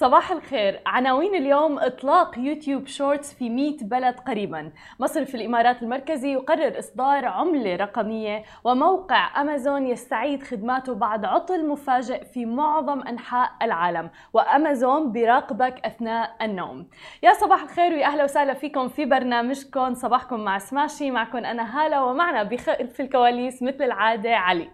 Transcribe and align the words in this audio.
صباح 0.00 0.30
الخير. 0.30 0.80
عناوين 0.86 1.34
اليوم 1.34 1.78
إطلاق 1.78 2.38
يوتيوب 2.38 2.86
شورتس 2.86 3.34
في 3.34 3.50
100 3.50 3.76
بلد 3.82 4.20
قريبا. 4.20 4.72
مصرف 5.00 5.34
الإمارات 5.34 5.82
المركزي 5.82 6.32
يقرر 6.32 6.78
إصدار 6.78 7.24
عملة 7.24 7.76
رقمية 7.76 8.42
وموقع 8.64 9.40
أمازون 9.40 9.86
يستعيد 9.86 10.42
خدماته 10.42 10.94
بعد 10.94 11.24
عطل 11.24 11.68
مفاجئ 11.68 12.24
في 12.24 12.46
معظم 12.46 13.00
أنحاء 13.00 13.50
العالم 13.62 14.10
وأمازون 14.32 15.12
براقبك 15.12 15.86
أثناء 15.86 16.36
النوم. 16.42 16.88
يا 17.22 17.32
صباح 17.32 17.62
الخير 17.62 17.92
ويا 17.92 18.06
أهلا 18.06 18.24
وسهلا 18.24 18.54
فيكم 18.54 18.88
في 18.88 19.04
برنامجكم. 19.04 19.94
صباحكم 19.94 20.40
مع 20.40 20.58
سماشي 20.58 21.10
معكم 21.10 21.38
أنا 21.38 21.78
هالة 21.78 22.04
ومعنا 22.04 22.42
بخلف 22.42 23.00
الكواليس 23.00 23.62
مثل 23.62 23.84
العادة 23.84 24.36
علي. 24.36 24.70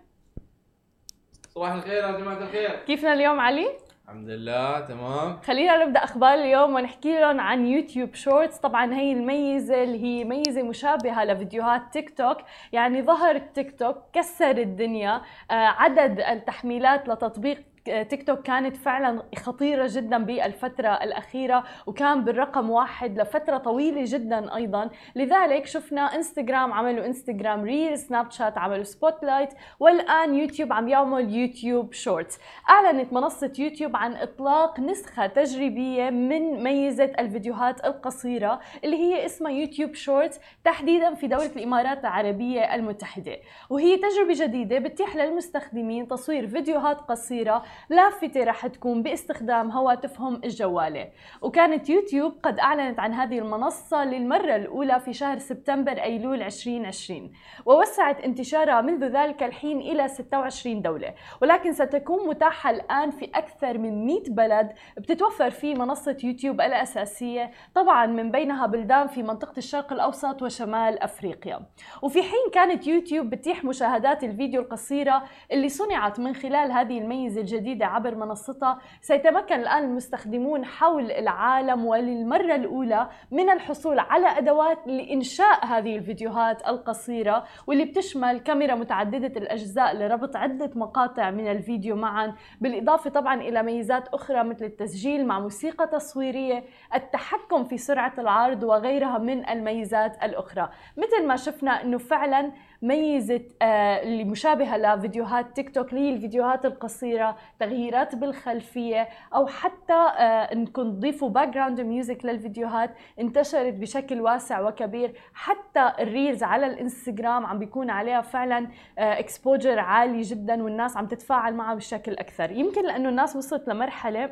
صباح 1.54 1.72
الخير 1.72 1.94
يا 1.94 2.18
جماعة 2.18 2.38
الخير. 2.38 2.76
كيفنا 2.86 3.12
اليوم 3.12 3.40
علي؟ 3.40 3.83
الحمد 4.04 4.28
لله 4.28 4.80
تمام. 4.80 5.40
خلينا 5.40 5.84
نبدأ 5.84 6.04
أخبار 6.04 6.34
اليوم 6.34 6.74
ونحكي 6.74 7.20
لهم 7.20 7.40
عن 7.40 7.66
يوتيوب 7.66 8.14
شورتس 8.14 8.58
طبعا 8.58 8.94
هي 8.94 9.12
الميزة 9.12 9.82
اللي 9.82 10.02
هي 10.04 10.24
ميزة 10.24 10.62
مشابهة 10.62 11.24
لفيديوهات 11.24 11.82
تيك 11.92 12.18
توك 12.18 12.38
يعني 12.72 13.02
ظهر 13.02 13.38
تيك 13.38 13.78
توك 13.78 13.96
كسر 14.12 14.58
الدنيا 14.58 15.22
آه، 15.50 15.54
عدد 15.54 16.20
التحميلات 16.20 17.08
لتطبيق 17.08 17.62
تيك 17.84 18.26
توك 18.26 18.42
كانت 18.42 18.76
فعلا 18.76 19.22
خطيرة 19.36 19.88
جدا 19.90 20.18
بالفترة 20.18 20.88
الأخيرة 20.88 21.64
وكان 21.86 22.24
بالرقم 22.24 22.70
واحد 22.70 23.20
لفترة 23.20 23.58
طويلة 23.58 24.02
جدا 24.06 24.56
أيضا. 24.56 24.90
لذلك 25.16 25.66
شفنا 25.66 26.00
إنستغرام 26.14 26.72
عملوا 26.72 27.06
إنستغرام 27.06 27.64
ريل 27.64 27.98
سناب 27.98 28.30
شات 28.30 28.58
عملوا 28.58 28.84
سبوت 28.84 29.24
لايت 29.24 29.48
والآن 29.80 30.34
يوتيوب 30.34 30.72
عم 30.72 30.88
يعمل 30.88 31.34
يوتيوب 31.34 31.92
شورتس. 31.92 32.38
أعلنت 32.70 33.12
منصة 33.12 33.52
يوتيوب 33.58 33.96
عن 33.96 34.14
إطلاق 34.14 34.80
نسخة 34.80 35.26
تجريبية 35.26 36.10
من 36.10 36.62
ميزة 36.62 37.12
الفيديوهات 37.18 37.84
القصيرة 37.84 38.60
اللي 38.84 38.96
هي 38.96 39.26
اسمها 39.26 39.52
يوتيوب 39.52 39.94
شورتس 39.94 40.40
تحديدا 40.64 41.14
في 41.14 41.26
دولة 41.26 41.46
الإمارات 41.56 42.00
العربية 42.00 42.74
المتحدة. 42.74 43.36
وهي 43.70 43.96
تجربة 43.96 44.46
جديدة 44.46 44.78
بتتيح 44.78 45.16
للمستخدمين 45.16 46.08
تصوير 46.08 46.46
فيديوهات 46.46 47.00
قصيرة 47.00 47.62
لافتة 47.90 48.44
رح 48.44 48.66
تكون 48.66 49.02
باستخدام 49.02 49.70
هواتفهم 49.70 50.40
الجوالة. 50.44 51.08
وكانت 51.42 51.88
يوتيوب 51.90 52.32
قد 52.42 52.58
أعلنت 52.58 53.00
عن 53.00 53.12
هذه 53.12 53.38
المنصة 53.38 54.04
للمرة 54.04 54.56
الأولى 54.56 55.00
في 55.00 55.12
شهر 55.12 55.38
سبتمبر 55.38 55.92
أيلول 55.92 56.42
2020 56.42 57.32
ووسعت 57.66 58.20
انتشارها 58.20 58.80
منذ 58.80 59.04
ذلك 59.04 59.42
الحين 59.42 59.80
إلى 59.80 60.08
26 60.08 60.82
دولة. 60.82 61.14
ولكن 61.42 61.72
ستكون 61.72 62.28
متاحة 62.28 62.70
الآن 62.70 63.10
في 63.10 63.24
أكثر 63.34 63.78
من 63.78 64.06
100 64.06 64.22
بلد 64.28 64.72
بتتوفر 64.96 65.50
فيه 65.50 65.74
منصة 65.74 66.16
يوتيوب 66.24 66.60
الأساسية 66.60 67.50
طبعا 67.74 68.06
من 68.06 68.30
بينها 68.30 68.66
بلدان 68.66 69.06
في 69.06 69.22
منطقة 69.22 69.58
الشرق 69.58 69.92
الأوسط 69.92 70.42
وشمال 70.42 70.98
أفريقيا. 71.02 71.60
وفي 72.02 72.22
حين 72.22 72.50
كانت 72.52 72.86
يوتيوب 72.86 73.30
بتيح 73.30 73.64
مشاهدات 73.64 74.24
الفيديو 74.24 74.60
القصيرة 74.60 75.22
اللي 75.52 75.68
صنعت 75.68 76.20
من 76.20 76.34
خلال 76.34 76.72
هذه 76.72 76.98
الميزة 76.98 77.40
الجديدة 77.40 77.63
عبر 77.82 78.14
منصتها 78.14 78.78
سيتمكن 79.00 79.54
الآن 79.54 79.84
المستخدمون 79.84 80.64
حول 80.64 81.10
العالم 81.10 81.86
وللمرة 81.86 82.54
الأولى 82.54 83.08
من 83.30 83.50
الحصول 83.50 83.98
على 83.98 84.26
أدوات 84.26 84.86
لإنشاء 84.86 85.66
هذه 85.66 85.96
الفيديوهات 85.96 86.68
القصيرة 86.68 87.44
واللي 87.66 87.84
بتشمل 87.84 88.40
كاميرا 88.40 88.74
متعددة 88.74 89.40
الأجزاء 89.40 89.96
لربط 89.96 90.36
عدة 90.36 90.70
مقاطع 90.74 91.30
من 91.30 91.50
الفيديو 91.50 91.96
معا 91.96 92.34
بالإضافة 92.60 93.10
طبعا 93.10 93.40
إلى 93.40 93.62
ميزات 93.62 94.08
أخرى 94.08 94.44
مثل 94.44 94.64
التسجيل 94.64 95.26
مع 95.26 95.40
موسيقى 95.40 95.86
تصويرية 95.86 96.64
التحكم 96.94 97.64
في 97.64 97.76
سرعة 97.76 98.12
العرض 98.18 98.62
وغيرها 98.62 99.18
من 99.18 99.48
الميزات 99.48 100.24
الأخرى. 100.24 100.68
مثل 100.96 101.26
ما 101.26 101.36
شفنا 101.36 101.82
أنه 101.82 101.98
فعلا 101.98 102.52
ميزة 102.84 103.40
آه، 103.62 104.02
اللي 104.02 104.24
مشابهة 104.24 104.76
لفيديوهات 104.76 105.56
تيك 105.56 105.74
توك 105.74 105.92
اللي 105.92 106.00
هي 106.00 106.14
الفيديوهات 106.14 106.66
القصيرة 106.66 107.36
تغييرات 107.60 108.14
بالخلفية 108.14 109.08
أو 109.34 109.46
حتى 109.46 109.92
آه، 109.92 110.52
أنكم 110.52 110.92
تضيفوا 110.92 111.28
باك 111.28 111.48
جراوند 111.48 111.80
ميوزك 111.80 112.24
للفيديوهات 112.24 112.90
انتشرت 113.20 113.74
بشكل 113.74 114.20
واسع 114.20 114.68
وكبير. 114.68 115.14
حتى 115.34 115.92
الريلز 116.00 116.42
على 116.42 116.66
الإنستغرام 116.66 117.46
عم 117.46 117.58
بيكون 117.58 117.90
عليها 117.90 118.20
فعلا 118.20 118.68
اكسبوجر 118.98 119.78
عالي 119.78 120.22
جدا 120.22 120.62
والناس 120.62 120.96
عم 120.96 121.06
تتفاعل 121.06 121.54
معها 121.54 121.74
بشكل 121.74 122.12
أكثر. 122.12 122.50
يمكن 122.50 122.86
لأنه 122.86 123.08
الناس 123.08 123.36
وصلت 123.36 123.68
لمرحلة 123.68 124.30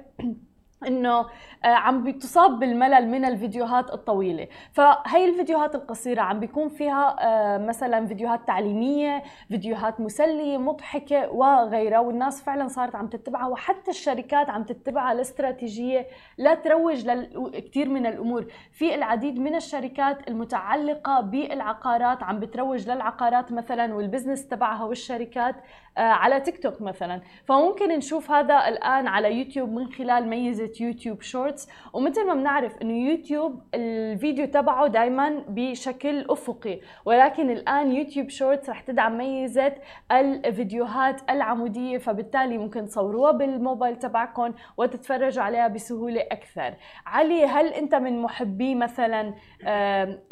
إنه 0.87 1.27
آه، 1.65 1.67
عم 1.67 2.05
بتصاب 2.05 2.59
بالملل 2.59 3.09
من 3.09 3.25
الفيديوهات 3.25 3.93
الطويلة. 3.93 4.49
فهي 4.73 5.29
الفيديوهات 5.29 5.75
القصيرة 5.75 6.21
عم 6.21 6.41
بيكون 6.41 6.69
فيها 6.69 7.17
آه، 7.21 7.59
مثلا 7.59 8.07
فيديوهات 8.07 8.47
تعليمية 8.47 9.23
فيديوهات 9.49 10.01
مسلية 10.01 10.59
مضحكة 10.59 11.31
وغيرها. 11.31 11.99
والناس 11.99 12.43
فعلا 12.43 12.69
صارت 12.69 12.95
عم 12.95 13.07
تتبعها 13.07 13.47
وحتى 13.47 13.91
الشركات 13.91 14.51
عم 14.51 14.63
تتبعها 14.63 15.15
لاستراتيجية 15.15 16.07
لا 16.39 16.55
تروج 16.55 17.07
لكثير 17.07 17.89
من 17.89 18.07
الأمور. 18.07 18.47
في 18.73 18.95
العديد 18.95 19.39
من 19.39 19.55
الشركات 19.55 20.29
المتعلقة 20.29 21.21
بالعقارات 21.21 22.23
عم 22.23 22.41
بتروج 22.41 22.89
للعقارات 22.91 23.53
مثلا 23.53 23.95
والبزنس 23.95 24.49
تبعها 24.49 24.85
والشركات 24.85 25.55
آه، 25.99 26.01
على 26.01 26.41
تيك 26.41 26.63
توك 26.63 26.83
مثلا. 26.83 27.21
فممكن 27.45 27.89
نشوف 27.89 28.31
هذا 28.31 28.69
الآن 28.69 29.07
على 29.07 29.39
يوتيوب 29.39 29.69
من 29.73 29.93
خلال 29.93 30.29
ميزة 30.29 30.72
يوتيوب 30.81 31.23
شورتس. 31.23 31.69
ومثل 31.93 32.27
ما 32.27 32.35
بنعرف 32.35 32.83
إنه 32.83 33.11
يوتيوب 33.11 33.63
الفيديو 33.75 34.47
تبعه 34.47 34.87
دائما 34.87 35.45
بشكل 35.49 36.27
أفقي. 36.31 36.81
ولكن 37.05 37.51
الآن 37.51 37.93
يوتيوب 37.93 38.29
شورتس 38.29 38.71
رح 38.71 38.81
تدعم 38.81 39.19
ميزة 39.19 39.75
الفيديوهات 40.13 41.31
العمودية 41.31 41.99
فبالتالي 41.99 42.59
ممكن 42.59 42.87
تصوروها 42.87 43.33
بالموبايل 43.33 43.97
تبعكم 43.97 44.53
وتتفرجوا 44.77 45.43
عليها 45.43 45.69
بسهولة 45.69 46.21
أكثر. 46.21 46.75
علي 47.07 47.47
هل 47.47 47.67
أنت 47.67 47.95
من 47.95 48.23
محبي 48.23 48.75
مثلا 48.75 49.35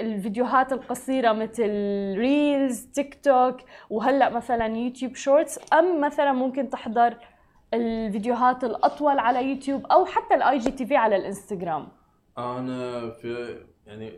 الفيديوهات 0.00 0.73
القصيرة 0.73 1.33
مثل 1.33 1.71
ريلز 2.19 2.87
تيك 2.87 3.25
توك 3.25 3.56
وهلأ 3.91 4.31
مثلا 4.31 4.67
يوتيوب 4.67 5.15
شورتس؟ 5.15 5.61
أم 5.73 6.00
مثلا 6.00 6.33
ممكن 6.33 6.71
تحضر 6.71 7.17
الفيديوهات 7.75 8.64
الأطول 8.64 9.19
على 9.19 9.50
يوتيوب 9.50 9.86
أو 9.86 10.04
حتى 10.04 10.34
الاي 10.34 10.58
جي 10.58 10.70
تي 10.70 10.86
في 10.86 10.97
على 10.97 11.16
الإنستغرام. 11.16 11.88
أنا 12.38 13.10
في 13.10 13.60
يعني 13.86 14.12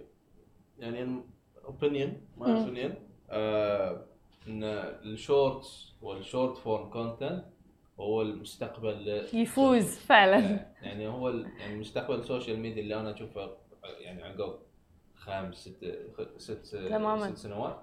يعني 0.78 1.22
اوبينيون. 1.64 2.20
ما 2.36 2.58
اوبينيون 2.58 2.94
آه 3.30 4.04
إن 4.48 4.64
الشورتس 4.64 5.92
والشورت 6.02 6.56
فورم 6.56 6.90
كونتنت 6.90 7.44
هو 8.00 8.22
المستقبل 8.22 9.26
يفوز 9.32 9.98
فعلا. 9.98 10.66
يعني 10.82 11.08
هو 11.08 11.28
يعني 11.30 11.78
مستقبل 11.78 12.14
السوشيال 12.14 12.58
ميديا 12.58 12.82
اللي 12.82 13.00
أنا 13.00 13.14
أشوفه 13.14 13.50
يعني 13.84 14.22
عقب 14.22 14.58
خمس 15.14 15.56
ست 15.56 15.84
ست. 16.36 16.64
ست 16.64 17.36
سنوات. 17.36 17.80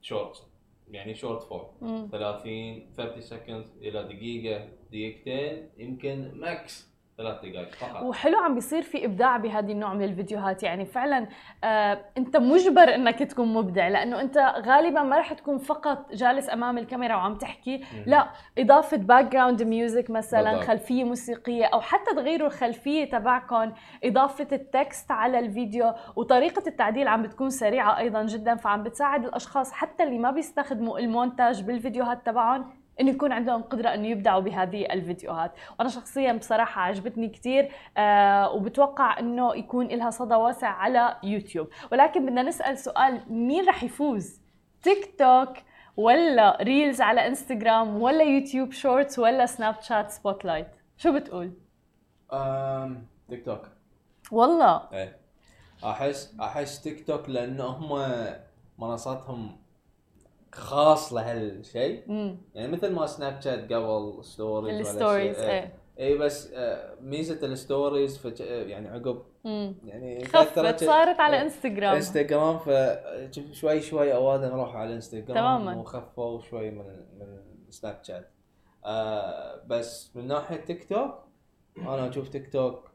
شورت 0.00 0.46
يعني 0.88 1.14
شورت 1.14 1.42
فورم 1.42 1.66
مم. 1.80 2.08
30 2.12 2.92
30 2.96 3.20
سكند 3.20 3.66
إلى 3.80 4.02
دقيقة 4.04 4.68
دقيقتين 4.90 5.68
يمكن 5.78 6.30
ماكس 6.34 6.93
ثلاث 7.18 7.36
دقائق 7.44 7.74
فقط. 7.74 8.02
وحلو 8.02 8.38
عم 8.38 8.54
بيصير 8.54 8.82
في 8.82 9.04
إبداع 9.04 9.36
بهذه 9.36 9.72
النوع 9.72 9.94
من 9.94 10.04
الفيديوهات. 10.04 10.62
يعني 10.62 10.84
فعلا 10.84 11.26
آه 11.64 12.04
أنت 12.18 12.36
مجبر 12.36 12.94
إنك 12.94 13.18
تكون 13.18 13.54
مبدع 13.54 13.88
لأنه 13.88 14.20
أنت 14.20 14.38
غالبا 14.66 15.02
ما 15.02 15.18
رح 15.18 15.32
تكون 15.32 15.58
فقط 15.58 16.12
جالس 16.12 16.50
أمام 16.50 16.78
الكاميرا 16.78 17.14
وعم 17.14 17.34
تحكي. 17.34 17.84
لا 18.06 18.28
إضافة 18.58 18.96
باك 18.96 19.24
جراوند 19.24 19.62
ميوزك 19.62 20.10
مثلا 20.10 20.50
بالضبط. 20.50 20.64
خلفية 20.68 21.04
موسيقية 21.04 21.64
أو 21.64 21.80
حتى 21.80 22.14
تغيروا 22.14 22.46
الخلفية 22.46 23.10
تبعكم 23.10 23.72
إضافة 24.04 24.48
التكست 24.52 25.10
على 25.10 25.38
الفيديو 25.38 25.92
وطريقة 26.16 26.62
التعديل 26.66 27.08
عم 27.08 27.22
بتكون 27.22 27.50
سريعة 27.50 27.98
أيضا 27.98 28.22
جدا 28.22 28.54
فعم 28.54 28.82
بتساعد 28.82 29.24
الأشخاص 29.24 29.72
حتى 29.72 30.02
اللي 30.02 30.18
ما 30.18 30.30
بيستخدموا 30.30 30.98
المونتاج 30.98 31.62
بالفيديوهات 31.62 32.26
تبعهم. 32.26 32.83
إنه 33.00 33.10
يكون 33.10 33.32
عندهم 33.32 33.62
قدرة 33.62 33.88
إنه 33.88 34.08
يبدعوا 34.08 34.40
بهذه 34.40 34.92
الفيديوهات. 34.92 35.52
وأنا 35.78 35.88
شخصيا 35.88 36.32
بصراحة 36.32 36.80
عجبتني 36.82 37.28
كثير 37.28 37.72
آه 37.96 38.50
وبتوقع 38.52 39.18
إنه 39.18 39.56
يكون 39.56 39.86
لها 39.86 40.10
صدى 40.10 40.34
واسع 40.34 40.68
على 40.68 41.16
يوتيوب. 41.22 41.68
ولكن 41.92 42.26
بدنا 42.26 42.42
نسأل 42.42 42.78
سؤال 42.78 43.20
مين 43.28 43.68
رح 43.68 43.82
يفوز؟ 43.84 44.40
تيك 44.82 45.14
توك 45.18 45.56
ولا 45.96 46.62
ريلز 46.62 47.00
على 47.00 47.26
إنستغرام 47.26 48.02
ولا 48.02 48.22
يوتيوب 48.24 48.72
شورتس 48.72 49.18
ولا 49.18 49.46
سناب 49.46 49.80
شات 49.80 50.10
سبوت 50.10 50.44
لايت 50.44 50.68
شو 50.96 51.12
بتقول؟ 51.12 51.52
أم 52.32 53.06
تيك 53.28 53.44
توك. 53.44 53.68
والله. 54.32 54.82
إيه. 54.92 55.16
احس 55.84 56.34
أحس 56.40 56.82
تيك 56.82 57.06
توك 57.06 57.28
لأنه 57.28 57.64
هم 57.64 58.16
منصاتهم 58.78 59.56
خاص 60.54 61.12
لهالشيء 61.12 62.02
يعني 62.54 62.72
مثل 62.72 62.92
ما 62.92 63.06
سناب 63.06 63.40
شات 63.40 63.72
قبل 63.72 64.24
ستوريز 64.24 64.80
الستوريز 64.88 65.36
شيء، 65.36 65.48
إيه 65.48 65.72
اي 65.98 66.18
بس 66.18 66.52
آه، 66.54 66.94
ميزة 67.00 67.46
الستوريز. 67.46 68.26
آه، 68.26 68.62
يعني 68.62 68.88
عقب. 68.88 69.22
يعني 69.84 70.24
خفت 70.24 70.84
صارت 70.84 71.20
على. 71.20 71.42
انستغرام 71.42 71.94
انستغرام 71.94 72.58
فشوي 72.58 73.80
شوي 73.80 74.14
أوادم 74.14 74.54
راحوا 74.54 74.80
على 74.80 74.94
انستغرام 74.94 75.24
تماماً. 75.26 75.76
وخفوا 75.76 76.40
شوي 76.40 76.70
من 76.70 76.86
من 77.18 77.38
سناب 77.70 77.98
شات 78.02 78.30
آه 78.84 79.62
بس 79.66 80.16
من 80.16 80.26
ناحية 80.26 80.56
تيك 80.56 80.88
توك 80.88 81.14
أنا 81.78 82.08
أشوف 82.08 82.28
تيك 82.28 82.52
توك 82.52 82.90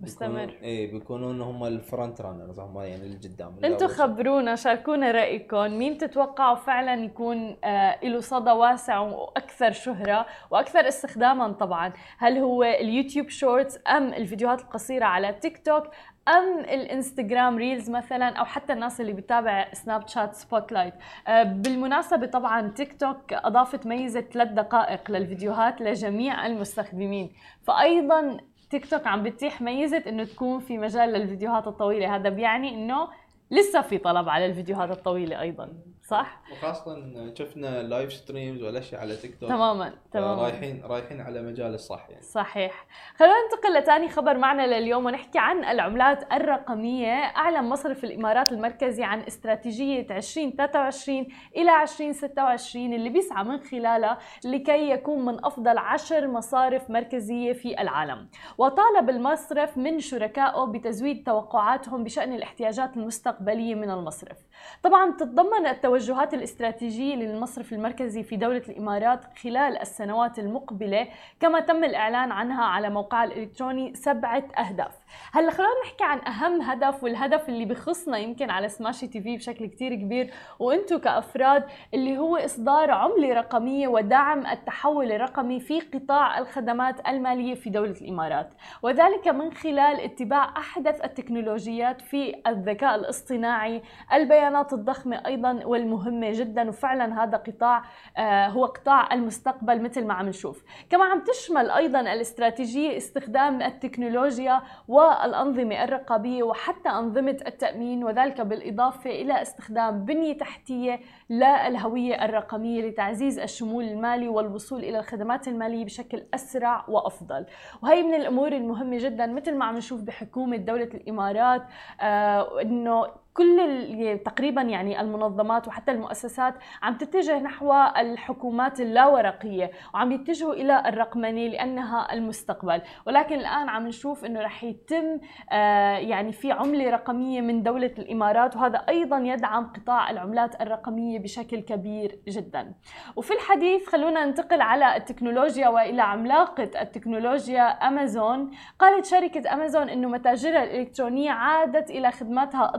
مستمر. 0.00 0.54
اي 0.62 0.86
بيكونون 0.86 1.40
هم 1.40 1.64
الفرونت 1.64 2.20
رانرز 2.20 2.60
هم 2.60 2.80
يعني 2.80 3.02
اللي 3.02 3.16
قدام 3.16 3.54
أنتم. 3.64 3.86
خبرونا 3.88 4.56
شاركونا 4.56 5.10
رأيكم 5.10 5.78
مين 5.78 5.98
تتوقعوا 5.98 6.54
فعلا 6.56 7.04
يكون 7.04 7.56
آه 7.64 8.04
له 8.04 8.20
صدى 8.20 8.50
واسع 8.50 8.98
وأكثر 8.98 9.72
شهرة 9.72 10.26
وأكثر 10.50 10.88
استخداما 10.88 11.52
طبعا 11.52 11.92
هل 12.18 12.38
هو 12.38 12.62
اليوتيوب 12.64 13.28
شورتس 13.28 13.78
أم 13.88 14.14
الفيديوهات 14.14 14.60
القصيرة 14.60 15.04
على 15.04 15.32
تيك 15.32 15.58
توك 15.66 15.84
أم 16.28 16.58
الإنستغرام 16.60 17.58
ريلز 17.58 17.90
مثلا 17.90 18.28
أو 18.36 18.44
حتى 18.44 18.72
الناس 18.72 19.00
اللي 19.00 19.12
بتابع 19.12 19.72
سناب 19.72 20.08
شات 20.08 20.34
سبوت 20.34 20.72
لايت 20.72 20.94
آه 21.28 21.42
بالمناسبة 21.42 22.26
طبعا 22.26 22.68
تيك 22.68 23.00
توك 23.00 23.32
أضافت 23.32 23.86
ميزة 23.86 24.20
ثلاث 24.20 24.48
دقائق 24.48 25.10
للفيديوهات 25.10 25.80
لجميع 25.80 26.46
المستخدمين 26.46 27.32
فايضا 27.62 28.38
تيك 28.70 28.86
توك 28.86 29.06
عم 29.06 29.22
بتتيح 29.22 29.60
ميزة 29.62 30.02
إنه 30.06 30.24
تكون 30.24 30.60
في 30.60 30.78
مجال 30.78 31.08
للفيديوهات 31.08 31.66
الطويلة. 31.66 32.16
هذا 32.16 32.28
بيعني 32.28 32.74
إنه 32.74 33.08
لسه 33.50 33.80
في 33.80 33.98
طلب 33.98 34.28
على 34.28 34.46
الفيديوهات 34.46 34.90
الطويلة 34.90 35.40
أيضا. 35.40 35.72
صح؟ 36.04 36.40
وخاصة 36.52 37.02
شفنا 37.34 37.82
لايف 37.82 38.12
ستريمز 38.12 38.62
والأشياء 38.62 39.00
على 39.00 39.16
تيك 39.16 39.40
توك 39.40 39.48
تماما 39.48 39.92
تماما. 40.12 40.42
رايحين 40.42 40.82
رايحين 40.84 41.20
على 41.20 41.42
مجال 41.42 41.74
الصح 41.74 42.06
يعني. 42.10 42.22
صحيح. 42.22 42.86
خلونا 43.16 43.34
ننتقل 43.44 43.78
لثاني 43.78 44.08
خبر 44.08 44.38
معنا 44.38 44.66
لليوم 44.66 45.06
ونحكي 45.06 45.38
عن 45.38 45.64
العملات 45.64 46.32
الرقمية. 46.32 47.12
أعلن 47.12 47.64
مصرف 47.68 48.04
الإمارات 48.04 48.52
المركزي 48.52 49.04
عن 49.04 49.20
استراتيجية 49.20 50.06
2023 50.10 51.26
إلى 51.56 51.82
2026 51.82 52.92
اللي 52.92 53.08
بيسعى 53.08 53.44
من 53.44 53.58
خلالها 53.60 54.18
لكي 54.44 54.90
يكون 54.90 55.24
من 55.24 55.44
أفضل 55.44 55.78
عشر 55.78 56.26
مصارف 56.26 56.90
مركزية 56.90 57.52
في 57.52 57.80
العالم. 57.82 58.28
وطالب 58.58 59.10
المصرف 59.10 59.78
من 59.78 60.00
شركائه 60.00 60.64
بتزويد 60.64 61.24
توقعاتهم 61.26 62.04
بشأن 62.04 62.32
الاحتياجات 62.32 62.96
المستقبلية 62.96 63.74
من 63.74 63.90
المصرف. 63.90 64.38
طبعا 64.82 65.10
تتضمن 65.12 65.66
التوجهات 65.94 66.34
الاستراتيجية 66.34 67.14
للمصرف 67.14 67.72
المركزي 67.72 68.22
في 68.22 68.36
دولة 68.36 68.62
الإمارات 68.68 69.20
خلال 69.38 69.78
السنوات 69.78 70.38
المقبلة 70.38 71.08
كما 71.40 71.60
تم 71.60 71.84
الإعلان 71.84 72.32
عنها 72.32 72.64
على 72.64 72.90
موقعها 72.90 73.24
الإلكتروني 73.24 73.94
سبعة 73.94 74.44
أهداف. 74.58 74.94
هلأ 75.32 75.50
خلونا 75.50 75.72
نحكي 75.84 76.04
عن 76.04 76.18
أهم 76.18 76.62
هدف 76.62 77.04
والهدف 77.04 77.48
اللي 77.48 77.64
بخصنا 77.64 78.18
يمكن 78.18 78.50
على 78.50 78.68
سماشي 78.68 79.06
تي 79.06 79.20
في 79.20 79.36
بشكل 79.36 79.66
كتير 79.66 79.94
كبير 79.94 80.30
وأنتم 80.58 80.98
كأفراد 80.98 81.64
اللي 81.94 82.18
هو 82.18 82.36
إصدار 82.36 82.90
عملة 82.90 83.34
رقمية 83.34 83.88
ودعم 83.88 84.46
التحول 84.46 85.12
الرقمي 85.12 85.60
في 85.60 85.80
قطاع 85.80 86.38
الخدمات 86.38 87.08
المالية 87.08 87.54
في 87.54 87.70
دولة 87.70 87.94
الإمارات. 88.00 88.54
وذلك 88.82 89.28
من 89.28 89.52
خلال 89.52 90.00
اتباع 90.00 90.54
أحدث 90.56 91.04
التكنولوجيات 91.04 92.00
في 92.00 92.34
الذكاء 92.46 92.94
الاصطناعي 92.94 93.82
البيانات 94.12 94.72
الضخمة 94.72 95.22
أيضا 95.26 95.60
والمهمة 95.84 96.30
جدا 96.32 96.68
وفعلا 96.68 97.24
هذا 97.24 97.36
قطاع 97.36 97.82
آه، 98.16 98.46
هو 98.48 98.64
قطاع 98.64 99.14
المستقبل 99.14 99.82
مثل 99.82 100.04
ما 100.06 100.14
عم 100.14 100.28
نشوف. 100.28 100.64
كما 100.90 101.04
عم 101.04 101.24
تشمل 101.24 101.70
أيضا 101.70 102.00
الاستراتيجية 102.00 102.96
استخدام 102.96 103.62
التكنولوجيا 103.62 104.62
والأنظمة 104.88 105.84
الرقابية 105.84 106.42
وحتى 106.42 106.88
أنظمة 106.88 107.38
التأمين 107.46 108.04
وذلك 108.04 108.40
بالإضافة 108.40 109.10
إلى 109.10 109.42
استخدام 109.42 110.04
بنية 110.04 110.38
تحتية 110.38 111.00
للهوية 111.30 112.24
الرقمية 112.24 112.82
لتعزيز 112.82 113.38
الشمول 113.38 113.84
المالي 113.84 114.28
والوصول 114.28 114.84
إلى 114.84 114.98
الخدمات 114.98 115.48
المالية 115.48 115.84
بشكل 115.84 116.22
أسرع 116.34 116.84
وأفضل. 116.88 117.46
وهي 117.82 118.02
من 118.02 118.14
الأمور 118.14 118.52
المهمة 118.52 118.98
جدا 118.98 119.26
مثل 119.26 119.54
ما 119.54 119.64
عم 119.64 119.76
نشوف 119.76 120.02
بحكومة 120.02 120.56
دولة 120.56 120.84
الإمارات 120.94 121.62
آه 122.00 122.62
إنه 122.62 123.23
كل 123.34 123.60
ال- 123.60 124.22
تقريبا 124.22 124.62
يعني 124.62 125.00
المنظمات 125.00 125.68
وحتى 125.68 125.92
المؤسسات 125.92 126.54
عم 126.82 126.94
تتجه 126.94 127.38
نحو 127.38 127.72
الحكومات 127.96 128.80
اللاورقية 128.80 129.70
وعم 129.94 130.12
يتجهوا 130.12 130.52
إلى 130.54 130.88
الرقمنة 130.88 131.46
لأنها 131.46 132.12
المستقبل. 132.12 132.82
ولكن 133.06 133.34
الآن 133.34 133.68
عم 133.68 133.86
نشوف 133.86 134.24
إنه 134.24 134.40
رح 134.40 134.64
يتم 134.64 135.18
آه، 135.52 135.96
يعني 135.96 136.32
في 136.32 136.52
عملة 136.52 136.90
رقمية 136.90 137.40
من 137.40 137.62
دولة 137.62 137.94
الإمارات 137.98 138.56
وهذا 138.56 138.78
أيضا 138.88 139.18
يدعم 139.18 139.72
قطاع 139.72 140.10
العملات 140.10 140.60
الرقمية 140.62 141.18
بشكل 141.18 141.60
كبير 141.60 142.18
جدا. 142.28 142.74
وفي 143.16 143.34
الحديث 143.34 143.88
خلونا 143.88 144.24
ننتقل 144.24 144.60
على 144.60 144.96
التكنولوجيا 144.96 145.68
وإلى 145.68 146.02
عملاقة 146.02 146.70
التكنولوجيا 146.82 147.62
أمازون. 147.62 148.50
قالت 148.78 149.06
شركة 149.06 149.54
أمازون 149.54 149.88
إنه 149.88 150.08
متاجرها 150.08 150.64
الإلكترونية 150.64 151.30
عادت 151.30 151.90
إلى 151.90 152.10
خدماتها 152.10 152.74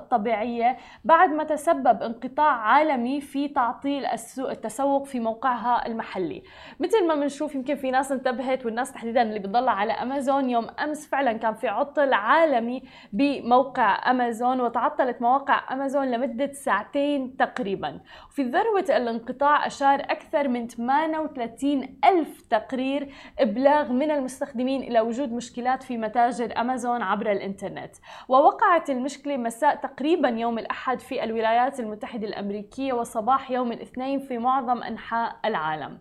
الطبيعيه 0.45 0.77
بعد 1.03 1.29
ما 1.29 1.43
تسبب 1.43 2.03
انقطاع 2.03 2.51
عالمي 2.51 3.21
في 3.21 3.47
تعطيل 3.47 4.05
التسوق 4.39 5.05
في 5.05 5.19
موقعها 5.19 5.87
المحلي. 5.87 6.43
مثل 6.79 7.07
ما 7.07 7.15
بنشوف 7.15 7.55
يمكن 7.55 7.75
في 7.75 7.91
ناس 7.91 8.11
انتبهت 8.11 8.65
والناس 8.65 8.91
تحديدا 8.91 9.21
اللي 9.21 9.39
بتضل 9.39 9.69
على 9.69 9.93
أمازون 9.93 10.49
يوم 10.49 10.67
أمس 10.83 11.07
فعلا 11.07 11.33
كان 11.33 11.53
في 11.53 11.67
عطل 11.67 12.13
عالمي 12.13 12.83
بموقع 13.13 14.11
أمازون 14.11 14.61
وتعطلت 14.61 15.21
مواقع 15.21 15.73
أمازون 15.73 16.11
لمدة 16.11 16.53
ساعتين 16.53 17.37
تقريبا. 17.37 17.99
وفي 18.29 18.43
ذروة 18.43 18.85
الانقطاع 18.89 19.67
أشار 19.67 19.99
أكثر 19.99 20.47
من 20.47 20.67
38 20.67 21.99
ألف 22.05 22.41
تقرير 22.41 23.13
إبلاغ 23.39 23.91
من 23.91 24.11
المستخدمين 24.11 24.83
إلى 24.83 25.01
وجود 25.01 25.33
مشكلات 25.33 25.83
في 25.83 25.97
متاجر 25.97 26.53
أمازون 26.57 27.01
عبر 27.01 27.31
الإنترنت. 27.31 27.95
ووقعت 28.29 28.89
المشكلة 28.89 29.37
مساء 29.37 29.75
تقريبا 29.75 30.29
يوم 30.37 30.59
الأحد 30.59 30.99
في 30.99 31.23
الولايات 31.23 31.79
المتحدة 31.79 32.27
الأمريكية 32.27 32.93
وصباح 32.93 33.51
يوم 33.51 33.71
الاثنين 33.71 34.19
في 34.19 34.37
معظم 34.37 34.83
أنحاء 34.83 35.35
العالم. 35.45 35.99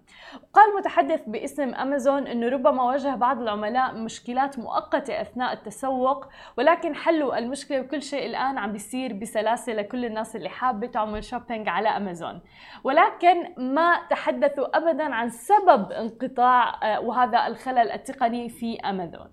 قال 0.53 0.77
متحدث 0.77 1.23
باسم 1.27 1.75
أمازون 1.75 2.27
إنه 2.27 2.49
ربما 2.49 2.83
واجه 2.83 3.15
بعض 3.15 3.41
العملاء 3.41 3.95
مشكلات 3.95 4.59
مؤقتة 4.59 5.21
أثناء 5.21 5.53
التسوق 5.53 6.27
ولكن 6.59 6.95
حلوا 6.95 7.39
المشكلة 7.39 7.81
وكل 7.81 8.03
شيء 8.03 8.27
الآن 8.27 8.59
عم 8.59 8.73
بيصير 8.73 9.13
بسلاسة 9.13 9.73
لكل 9.73 10.05
الناس 10.05 10.37
اللي 10.37 10.49
حابة 10.49 10.87
تعمل 10.87 11.25
شوبينج 11.25 11.69
على 11.69 11.89
أمازون. 11.89 12.41
ولكن 12.85 13.55
ما 13.57 14.01
تحدثوا 14.11 14.77
ابدا 14.77 15.15
عن 15.15 15.29
سبب 15.29 15.93
انقطاع 15.93 16.75
آه، 16.83 17.01
وهذا 17.01 17.47
الخلل 17.47 17.91
التقني 17.91 18.49
في 18.49 18.81
أمازون. 18.81 19.29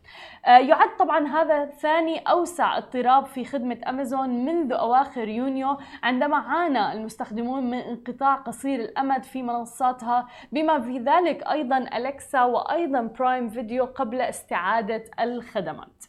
آه، 0.46 0.58
يعد 0.58 0.98
طبعا 1.00 1.28
هذا 1.28 1.66
ثاني 1.66 2.20
أوسع 2.20 2.78
اضطراب 2.78 3.26
في 3.26 3.46
خدمة 3.46 3.78
أمازون 3.88 4.46
منذ 4.46 4.74
أواخر 4.92 5.28
يونيو 5.28 5.78
عندما 6.04 6.38
عانى 6.38 6.92
المستخدمون 6.92 7.70
من 7.70 7.78
انقطاع 7.78 8.36
قصير 8.36 8.80
الأمد 8.80 9.24
في 9.24 9.44
منصاتها 9.44 10.28
بما 10.52 10.82
في 10.82 11.00
ذلك 11.00 11.44
أيضا 11.48 11.78
الكسا 11.78 12.44
وأيضا 12.44 13.02
برايم 13.02 13.50
فيديو 13.50 13.86
قبل 13.86 14.22
استعادة 14.22 15.04
الخدمات. 15.20 16.06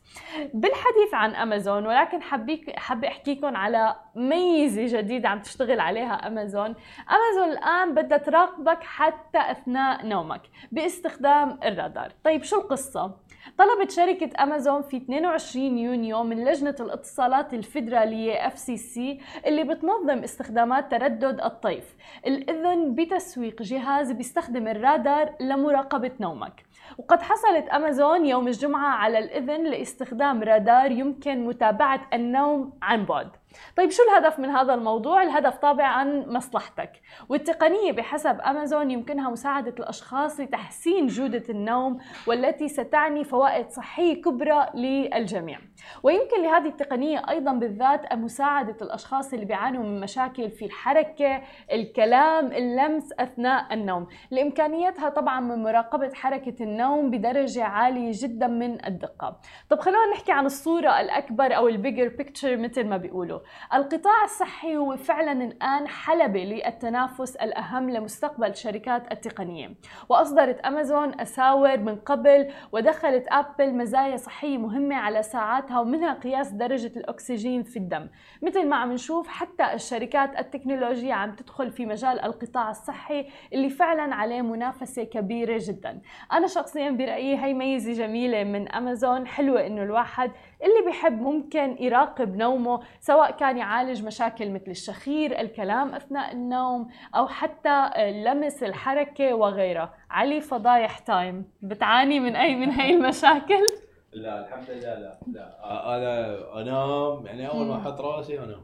بالحديث 0.55 1.15
عن 1.15 1.35
أمازون 1.35 1.87
ولكن 1.87 2.23
حبيك 2.23 2.79
حابه 2.79 3.09
احكيكم 3.09 3.57
على 3.57 3.97
ميزة 4.15 4.99
جديدة 4.99 5.29
عم 5.29 5.41
تشتغل 5.41 5.81
عليها 5.81 6.27
أمازون، 6.27 6.75
أمازون 7.11 7.53
الآن 7.53 7.95
بدها 7.95 8.19
تراقبك 8.19 8.83
حتى 8.83 9.39
أثناء 9.39 10.07
نومك 10.07 10.43
بإستخدام 10.73 11.59
الرادار، 11.65 12.13
طيب 12.25 12.43
شو 12.43 12.61
القصة؟ 12.61 13.17
طلبت 13.59 13.91
شركة 13.91 14.43
أمازون 14.43 14.83
في 14.83 14.97
22 14.97 15.79
يونيو 15.79 16.23
من 16.23 16.45
لجنة 16.45 16.77
الاتصالات 16.81 17.55
الفيدرالية 17.55 18.49
FCC 18.49 19.01
اللي 19.47 19.65
بتنظم 19.65 20.19
استخدامات 20.19 20.91
تردد 20.91 21.41
الطيف. 21.41 21.97
الإذن 22.27 22.95
بتسويق 22.95 23.63
جهاز 23.63 24.13
بيستخدم 24.13 24.69
الرادار 24.69 25.35
لمراقبة 25.41 26.11
نومك. 26.21 26.65
وقد 26.99 27.23
حصلت 27.23 27.69
أمازون 27.69 28.27
يوم 28.27 28.49
الجمعة 28.49 28.97
على 28.97 29.19
الإذن 29.19 29.65
لاستخدام 29.65 30.43
رادار 30.43 30.91
يمكن 30.91 31.45
متابعة 31.45 32.09
النوم 32.13 32.73
عن 32.83 33.05
بعد. 33.05 33.31
طيب 33.77 33.91
شو 33.91 34.03
الهدف 34.03 34.39
من 34.39 34.51
هذا 34.51 34.75
الموضوع؟ 34.75 35.23
الهدف 35.23 35.57
طبعا 35.57 36.05
مصلحتك. 36.27 36.93
والتقنية 37.29 37.93
بحسب 37.93 38.41
أمازون 38.41 38.91
يمكنها 38.91 39.31
مساعدة 39.31 39.75
الأشخاص 39.79 40.41
لتحسين 40.41 41.07
جودة 41.07 41.43
النوم 41.49 41.99
والتي 42.27 42.69
ستعني 42.69 43.25
فوائد 43.25 43.71
صحية 43.71 44.23
كبرى 44.23 44.67
للجميع. 44.75 45.59
ويمكن 46.03 46.43
لهذه 46.43 46.69
التقنية 46.69 47.23
أيضا 47.29 47.53
بالذات 47.53 48.13
مساعدة 48.13 48.77
الأشخاص 48.83 49.33
اللي 49.33 49.45
بيعانوا 49.45 49.83
من 49.83 50.01
مشاكل 50.01 50.51
في 50.51 50.65
الحركة 50.65 51.43
الكلام 51.73 52.47
اللمس 52.53 53.13
أثناء 53.19 53.75
النوم. 53.75 54.07
لإمكانيتها 54.31 55.09
طبعا 55.09 55.41
من 55.41 55.63
مراقبة 55.63 56.11
حركة 56.15 56.63
النوم 56.65 57.11
بدرجة 57.11 57.65
عالية 57.65 58.11
جدا 58.15 58.47
من 58.47 58.87
الدقة. 58.87 59.41
طب 59.71 59.81
خلونا 59.81 60.11
نحكي 60.13 60.33
عن 60.33 60.47
الصورة 60.47 61.01
الأكبر 61.01 61.57
أو 61.57 61.69
البيجر 61.69 62.09
بيكتشر 62.09 62.57
مثل 62.57 62.85
ما 62.87 62.97
بيقولوا. 62.97 63.41
القطاع 63.75 64.25
الصحي 64.25 64.77
هو 64.77 64.97
فعلا 64.97 65.45
الآن 65.45 65.89
حلبة 65.89 66.45
للتنافس 66.45 67.37
الأهم 67.37 67.91
لمستقبل 67.91 68.51
الشركات 68.51 69.13
التقنية. 69.13 69.75
وأصدرت 70.09 70.61
أمازون 70.61 71.21
أساور 71.21 71.77
من 71.77 71.97
قبل 71.97 72.53
ودخلت 72.73 73.27
أبل 73.29 73.75
مزايا 73.75 74.17
صحية 74.17 74.59
مهمة 74.59 74.97
على 74.97 75.23
ساعاتها 75.23 75.81
ومنها 75.81 76.15
قياس 76.15 76.51
درجة 76.51 76.93
الأكسجين 76.97 77.63
في 77.63 77.77
الدم. 77.79 78.09
مثل 78.43 78.69
ما 78.69 78.77
عم 78.77 78.93
نشوف 78.93 79.29
حتى 79.29 79.73
الشركات 79.73 80.39
التكنولوجية 80.39 81.15
عم 81.15 81.33
تدخل 81.33 81.71
في 81.71 81.87
مجال 81.87 82.21
القطاع 82.21 82.71
الصحي 82.71 83.29
اللي 83.53 83.71
فعلا 83.71 84.15
عليه 84.15 84.43
منافسة 84.43 85.05
كبيرة 85.05 85.59
جدا. 85.61 86.01
أنا 86.33 86.47
شخصيا 86.47 86.91
برأيي 86.91 87.37
هي 87.37 87.55
ميزة 87.55 87.93
جميلة 87.93 88.45
من 88.45 88.69
أمازون 88.69 89.27
حلوة 89.27 89.67
إنه 89.67 89.83
الواحد 89.83 90.31
اللي 90.63 90.85
بيحب 90.87 91.21
ممكن 91.21 91.77
يراقب 91.81 92.37
نومه 92.37 92.81
سواء 93.01 93.31
كان 93.31 93.59
يعالج 93.59 94.05
مشاكل 94.05 94.51
مثل 94.51 94.71
الشخير 94.71 95.41
الكلام 95.41 95.95
أثناء 95.95 96.33
النوم 96.33 96.89
أو 97.17 97.27
حتى 97.27 97.91
لمس 98.25 98.63
الحركة 98.63 99.35
وغيرها 99.35 99.95
علي 100.11 100.41
فضايح 100.41 100.99
تايم 100.99 101.45
بتعاني 101.63 102.21
من 102.21 102.37
أي 102.37 102.55
من 102.57 102.71
هاي 102.71 102.95
المشاكل؟ 102.95 103.67
لا 104.13 104.41
الحمد 104.49 104.71
لله 104.71 104.95
لا 104.95 105.19
لا. 105.27 105.97
أنا 105.97 106.61
أنام 106.61 107.27
يعني 107.27 107.49
أول 107.49 107.67
ما 107.67 107.77
أحط 107.77 108.01
رأسي 108.01 108.39
أنام. 108.39 108.63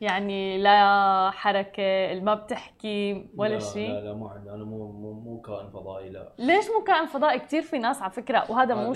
يعني 0.00 0.58
لا 0.58 1.30
حركة 1.30 2.20
ما 2.20 2.34
بتحكي 2.34 3.26
ولا 3.36 3.54
لا 3.54 3.58
شيء؟ 3.58 3.90
لا 3.90 4.00
لا 4.00 4.14
ما 4.14 4.30
عندي 4.30 4.50
أنا 4.50 4.64
مو 4.64 4.92
مو, 4.92 5.12
مو 5.12 5.40
كائن 5.40 5.70
فضائي 5.70 6.08
لا. 6.10 6.32
ليش 6.38 6.64
مو 6.78 6.84
كائن 6.84 7.06
فضائي؟ 7.06 7.38
كثير 7.38 7.62
في 7.62 7.78
ناس 7.78 8.02
على 8.02 8.10
فكرة 8.10 8.44
وهذا 8.50 8.74
مو 8.74 8.94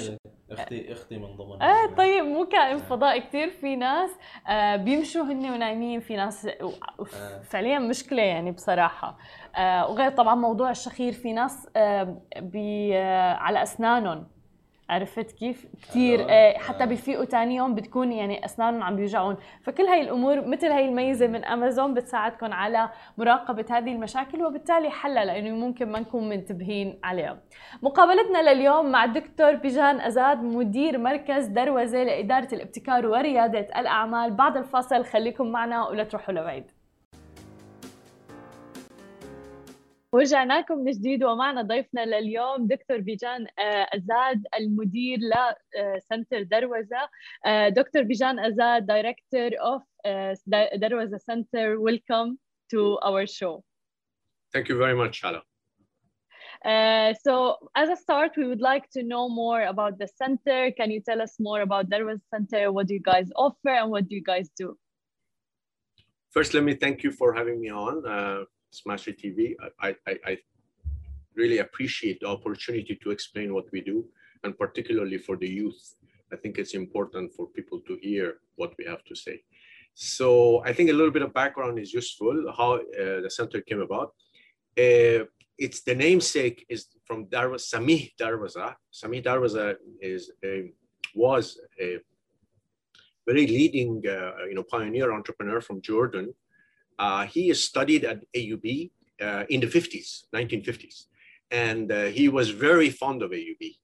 أختي 0.61 0.93
أختي 0.93 1.19
من 1.19 1.37
ضمن 1.37 1.63
إيه 1.63 1.95
طيب 1.97 2.25
مو 2.25 2.45
كائن 2.45 2.79
فضائي 2.79 3.21
كثير 3.21 3.51
في 3.51 3.77
ناس 3.77 4.11
آه 4.49 4.77
بيمشوا 4.77 5.23
هن 5.25 5.51
ونايمين 5.51 6.01
في 6.01 6.17
ناس 6.17 6.47
آه. 6.47 7.43
فعليا 7.43 7.79
مشكلة 7.79 8.23
يعني 8.23 8.53
بصراحة. 8.53 9.19
آه 9.57 9.91
وغير 9.91 10.11
طبعا 10.11 10.35
موضوع 10.35 10.71
الشخير 10.71 11.13
في 11.13 11.33
ناس 11.33 11.69
آه 11.77 12.17
بي 12.37 12.99
آه 12.99 13.35
على 13.35 13.63
أسنانهم. 13.63 14.34
عرفت 14.91 15.33
كيف؟ 15.33 15.67
كثير 15.83 16.21
آه. 16.21 16.31
آه 16.31 16.59
حتى 16.59 16.83
آه. 16.83 16.87
بيفيقوا 16.87 17.25
ثاني 17.25 17.57
يوم 17.57 17.75
بتكون 17.75 18.13
يعني 18.13 18.45
أسنانهم 18.45 18.83
عم 18.83 18.97
بيوجعون، 18.97 19.37
فكل 19.63 19.83
هاي 19.83 20.01
الأمور 20.01 20.49
مثل 20.49 20.67
هاي 20.67 20.85
الميزة 20.85 21.27
من 21.27 21.45
أمازون 21.45 21.95
بتساعدكم 21.95 22.53
على 22.53 22.89
مراقبة 23.19 23.65
هذه 23.71 23.93
المشاكل 23.93 24.45
وبالتالي 24.45 24.91
حلها 24.91 25.25
لأنه 25.25 25.55
ممكن 25.55 25.93
ما 25.93 26.01
نكون 26.01 26.29
منتبهين 26.29 26.99
عليها. 27.05 27.39
مقابلتنا 27.83 28.53
لليوم 28.53 28.91
مع 28.91 29.05
الدكتور 29.05 29.55
بيجان 29.55 30.01
أزاد 30.01 30.43
مدير 30.43 30.99
مركز 30.99 31.47
دروزه 31.47 32.03
لإدارة 32.03 32.49
الابتكار 32.53 33.07
وريادة 33.07 33.81
الأعمال، 33.81 34.31
بعد 34.31 34.57
الفاصل 34.57 35.05
خليكم 35.05 35.47
معنا 35.47 35.89
ولا 35.89 36.05
تروحوا 36.05 36.35
لبعيد. 36.35 36.65
ورجعنا 40.14 40.60
لكم 40.60 40.78
من 40.78 40.92
جديد 40.92 41.24
ومعنا 41.24 41.62
ضيفنا 41.62 42.06
لليوم 42.06 42.68
دكتور 42.68 42.98
بيجان 42.98 43.48
آه، 43.60 43.88
أزاد 43.94 44.44
المدير 44.60 45.20
لسنتر 45.20 46.44
دروزة 46.44 47.10
آه، 47.46 47.70
دكتور 47.70 48.04
بيجان 48.04 48.40
أزاد 48.40 48.92
Director 48.92 49.52
of 49.52 49.84
آه، 50.06 50.38
دروزة 50.76 51.18
Center 51.18 51.78
Welcome 51.80 52.38
to 52.74 52.98
our 53.04 53.26
show 53.28 53.64
Thank 54.52 54.68
you 54.68 54.78
very 54.78 54.96
much, 54.96 55.22
Hala. 55.22 55.44
Uh, 56.66 57.14
so 57.26 57.58
as 57.76 57.88
a 57.90 57.96
start, 57.96 58.32
we 58.36 58.48
would 58.48 58.62
like 58.62 58.90
to 58.96 59.04
know 59.04 59.30
more 59.30 59.62
about 59.64 60.00
the 60.00 60.08
center. 60.08 60.72
Can 60.72 60.90
you 60.92 61.02
tell 61.02 61.22
us 61.22 61.36
more 61.40 61.62
about 61.62 61.90
Darwin 61.90 62.20
Center? 62.34 62.72
What 62.72 62.88
do 62.88 62.96
you 62.96 63.00
guys 63.00 63.30
offer 63.36 63.74
and 63.82 63.92
what 63.92 64.08
do 64.10 64.16
you 64.16 64.24
guys 64.24 64.50
do? 64.58 64.76
First, 66.32 66.54
let 66.54 66.64
me 66.64 66.74
thank 66.74 67.04
you 67.04 67.12
for 67.12 67.34
having 67.34 67.62
me 67.62 67.70
on 67.70 68.06
uh, 68.06 68.44
Smashi 68.75 69.13
TV. 69.21 69.55
I, 69.81 69.95
I, 70.07 70.19
I 70.27 70.39
really 71.35 71.59
appreciate 71.59 72.21
the 72.21 72.29
opportunity 72.29 72.99
to 73.03 73.11
explain 73.11 73.55
what 73.55 73.67
we 73.73 73.81
do, 73.81 74.05
and 74.43 74.57
particularly 74.59 75.19
for 75.19 75.37
the 75.37 75.49
youth. 75.49 75.95
I 76.33 76.37
think 76.37 76.59
it's 76.59 76.75
important 76.75 77.33
for 77.33 77.47
people 77.47 77.81
to 77.87 77.99
hear 78.03 78.39
what 78.57 78.75
we 78.79 78.85
have 78.87 79.05
to 79.05 79.15
say. 79.15 79.43
So 79.95 80.63
I 80.65 80.73
think 80.73 80.91
a 80.91 80.93
little 80.93 81.13
bit 81.13 81.23
of 81.23 81.33
background 81.33 81.79
is 81.79 81.93
useful, 81.93 82.53
how 82.57 82.75
uh, 82.75 83.21
the 83.25 83.31
center 83.31 83.61
came 83.61 83.81
about. 83.81 84.09
Uh, 84.77 85.31
it's 85.57 85.83
the 85.83 85.95
namesake 85.95 86.67
is 86.69 86.87
from 87.05 87.27
Darwa, 87.27 87.57
Samih 87.57 88.13
Darwazah. 88.21 88.75
Samih 88.93 89.23
Darwazah 89.23 89.77
is 90.01 90.33
a, 90.45 90.73
was 91.15 91.61
a 91.81 91.99
very 93.27 93.47
leading, 93.47 94.03
uh, 94.07 94.33
you 94.49 94.55
know, 94.55 94.65
pioneer 94.65 95.13
entrepreneur 95.13 95.61
from 95.61 95.81
Jordan. 95.81 96.35
Uh, 96.99 97.27
he 97.27 97.53
studied 97.55 98.05
at 98.05 98.21
AUB 98.35 98.91
uh, 99.21 99.45
in 99.49 99.61
the 99.61 99.67
50s, 99.67 100.25
1950s, 100.35 101.05
and 101.51 101.91
uh, 101.91 102.05
he 102.05 102.29
was 102.29 102.51
very 102.51 102.91
fond 102.91 103.23
of 103.23 103.31
AUB. 103.31 103.77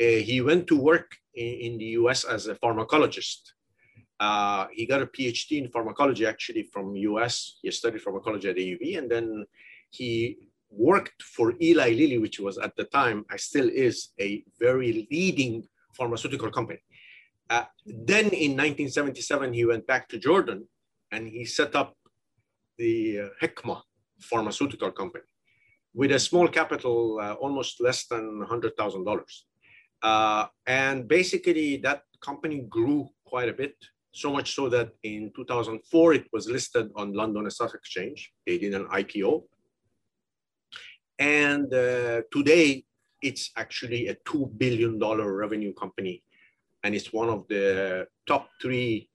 Uh, 0.00 0.22
he 0.22 0.40
went 0.40 0.66
to 0.66 0.76
work 0.76 1.16
in, 1.34 1.46
in 1.46 1.78
the 1.78 1.86
US 2.00 2.24
as 2.24 2.46
a 2.46 2.54
pharmacologist. 2.54 3.52
Uh, 4.18 4.66
he 4.72 4.84
got 4.86 5.02
a 5.02 5.06
PhD 5.06 5.62
in 5.62 5.70
pharmacology 5.70 6.26
actually 6.26 6.64
from 6.64 6.96
US. 6.96 7.58
He 7.62 7.70
studied 7.70 8.02
pharmacology 8.02 8.48
at 8.50 8.56
AUB, 8.56 8.98
and 8.98 9.10
then 9.10 9.46
he 9.90 10.36
worked 10.70 11.22
for 11.22 11.54
Eli 11.60 11.90
Lilly, 11.90 12.18
which 12.18 12.38
was 12.38 12.58
at 12.58 12.76
the 12.76 12.84
time, 12.84 13.24
I 13.30 13.36
still 13.36 13.68
is, 13.68 14.10
a 14.20 14.44
very 14.58 15.08
leading 15.10 15.66
pharmaceutical 15.96 16.50
company. 16.50 16.80
Uh, 17.48 17.64
then 17.84 18.26
in 18.26 18.52
1977, 18.52 19.52
he 19.52 19.64
went 19.64 19.86
back 19.86 20.08
to 20.08 20.18
Jordan 20.18 20.68
and 21.10 21.28
he 21.28 21.44
set 21.44 21.74
up 21.74 21.96
the 22.80 22.96
uh, 23.20 23.28
Hikma 23.42 23.76
pharmaceutical 24.30 24.90
company 24.90 25.30
with 25.94 26.12
a 26.12 26.18
small 26.18 26.48
capital, 26.48 27.18
uh, 27.20 27.34
almost 27.34 27.80
less 27.80 28.06
than 28.06 28.44
$100,000. 28.48 29.20
Uh, 30.02 30.46
and 30.66 31.08
basically, 31.08 31.76
that 31.78 32.02
company 32.20 32.60
grew 32.68 33.08
quite 33.24 33.48
a 33.48 33.52
bit, 33.52 33.74
so 34.12 34.32
much 34.32 34.54
so 34.54 34.68
that 34.68 34.90
in 35.02 35.30
2004, 35.36 36.14
it 36.14 36.26
was 36.32 36.48
listed 36.48 36.90
on 36.96 37.12
London 37.12 37.50
Stock 37.50 37.74
Exchange. 37.74 38.32
They 38.46 38.58
did 38.58 38.74
an 38.74 38.86
IPO. 38.86 39.42
And 41.18 41.72
uh, 41.74 42.22
today, 42.32 42.84
it's 43.20 43.50
actually 43.56 44.08
a 44.08 44.14
$2 44.14 44.58
billion 44.58 44.98
revenue 44.98 45.74
company. 45.74 46.22
And 46.82 46.94
it's 46.94 47.12
one 47.12 47.28
of 47.28 47.46
the 47.48 48.06
top 48.26 48.48
three 48.62 49.10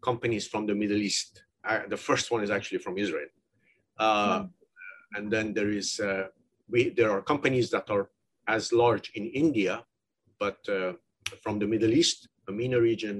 companies 0.00 0.46
from 0.46 0.66
the 0.66 0.74
Middle 0.74 0.98
East. 0.98 1.42
Uh, 1.68 1.82
the 1.94 2.00
first 2.08 2.26
one 2.30 2.42
is 2.46 2.50
actually 2.56 2.80
from 2.86 2.96
Israel. 3.04 3.30
Uh, 3.98 4.46
And 5.16 5.26
then 5.34 5.46
there 5.56 5.70
is, 5.80 5.88
uh, 6.00 6.26
we, 6.72 6.80
there 6.98 7.10
are 7.14 7.22
companies 7.32 7.66
that 7.74 7.86
are 7.94 8.06
as 8.56 8.72
large 8.82 9.06
in 9.18 9.24
India, 9.44 9.74
but 10.38 10.58
uh, 10.68 10.92
from 11.42 11.58
the 11.58 11.66
Middle 11.72 11.92
East, 12.00 12.28
the 12.46 12.52
MENA 12.52 12.78
region, 12.90 13.16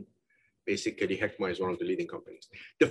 basically 0.67 1.17
Hikma 1.17 1.47
is 1.51 1.61
one 1.65 1.73
of 1.75 1.79
the 1.79 1.87
leading 1.91 2.07
companies. 2.15 2.45
The, 2.81 2.89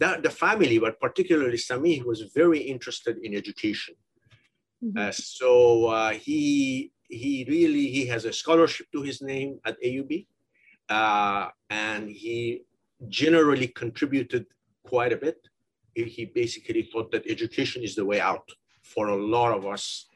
that, 0.00 0.22
the 0.22 0.30
family, 0.30 0.78
but 0.78 1.00
particularly 1.06 1.58
Samih, 1.68 2.04
was 2.04 2.20
very 2.40 2.60
interested 2.74 3.14
in 3.26 3.34
education. 3.42 3.94
Uh, 4.96 5.10
so 5.10 5.86
uh, 5.86 6.12
he 6.26 6.92
he 7.08 7.32
really 7.48 7.86
he 7.96 8.02
has 8.12 8.22
a 8.26 8.32
scholarship 8.32 8.86
to 8.94 9.00
his 9.08 9.18
name 9.32 9.50
at 9.68 9.76
AUB, 9.88 10.12
uh, 10.98 11.48
and 11.70 12.02
he 12.10 12.62
generally 13.08 13.68
contributed 13.82 14.44
quite 14.86 15.12
a 15.12 15.16
bit. 15.16 15.38
He, 15.94 16.30
basically 16.34 16.82
thought 16.82 17.10
that 17.12 17.26
education 17.26 17.82
is 17.82 17.94
the 17.94 18.04
way 18.04 18.20
out 18.20 18.46
for 18.82 19.08
a 19.08 19.16
lot 19.16 19.56
of 19.56 19.66
us, 19.66 20.08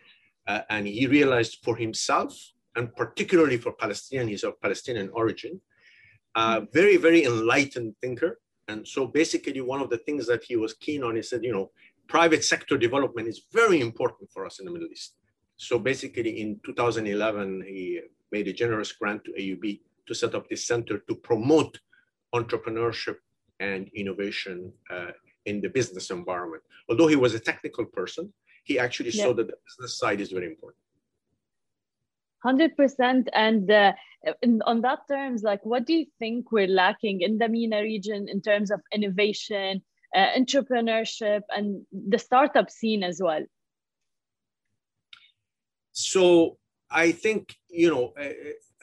uh, 0.47 0.61
and 0.69 0.87
he 0.87 1.07
realized 1.07 1.59
for 1.65 1.75
himself 1.77 2.35
and 2.77 2.95
particularly 2.95 3.57
for 3.57 3.73
Palestinian, 3.73 4.29
he's 4.29 4.45
of 4.45 4.61
Palestinian 4.61 5.11
origin, 5.13 5.61
uh, 6.35 6.63
very 6.73 6.97
very 6.97 7.25
enlightened 7.25 7.95
thinker. 8.01 8.41
And 8.69 8.87
so 8.87 9.07
basically, 9.07 9.61
one 9.61 9.81
of 9.81 9.91
the 9.91 9.99
things 9.99 10.27
that 10.29 10.45
he 10.45 10.57
was 10.57 10.75
keen 10.75 11.03
on, 11.03 11.17
he 11.17 11.23
said, 11.23 11.43
you 11.43 11.53
know, 11.53 11.71
private 12.07 12.45
sector 12.45 12.77
development 12.79 13.27
is 13.27 13.43
very 13.53 13.81
important 13.81 14.31
for 14.31 14.47
us 14.47 14.61
in 14.61 14.65
the 14.67 14.71
Middle 14.71 14.89
East. 14.93 15.15
So 15.57 15.79
basically, 15.79 16.41
in 16.41 16.61
2011, 16.65 17.65
he 17.67 18.01
made 18.31 18.47
a 18.47 18.53
generous 18.53 18.93
grant 18.93 19.25
to 19.25 19.33
AUB 19.33 19.81
to 20.07 20.15
set 20.15 20.35
up 20.35 20.49
this 20.49 20.67
center 20.67 20.99
to 21.09 21.15
promote 21.17 21.81
entrepreneurship 22.35 23.17
and 23.61 23.89
innovation 23.95 24.73
uh, 24.91 25.13
in 25.47 25.61
the 25.61 25.69
business 25.69 26.11
environment. 26.11 26.63
Although 26.89 27.07
he 27.07 27.17
was 27.17 27.35
a 27.35 27.41
technical 27.41 27.85
person, 27.85 28.33
he 28.65 28.79
actually 28.79 29.13
saw 29.13 29.33
that 29.33 29.47
the 29.47 29.57
business 29.67 29.99
side 29.99 30.21
is 30.21 30.31
very 30.33 30.47
important. 30.47 30.83
Hundred 32.43 32.77
percent. 32.77 33.29
And 33.35 33.71
uh, 33.71 33.93
in, 34.43 34.63
on 34.63 34.81
that 34.83 35.01
terms, 35.09 35.43
like, 35.43 35.65
what 35.65 35.87
do 35.87 35.93
you 35.93 36.07
think 36.19 36.51
we're 36.51 36.67
lacking 36.67 37.21
in 37.21 37.39
the 37.39 37.49
MENA 37.49 37.83
region 37.83 38.29
in 38.29 38.41
terms 38.41 38.71
of 38.71 38.81
innovation, 38.93 39.83
uh, 40.15 40.29
entrepreneurship, 40.39 41.43
and 41.51 41.85
the 41.93 42.19
startup 42.19 42.71
scene 42.71 43.03
as 43.03 43.21
well? 43.23 43.45
So 45.93 46.57
I 46.91 47.13
think, 47.13 47.55
you 47.69 47.91
know, 47.91 48.13
uh, 48.19 48.33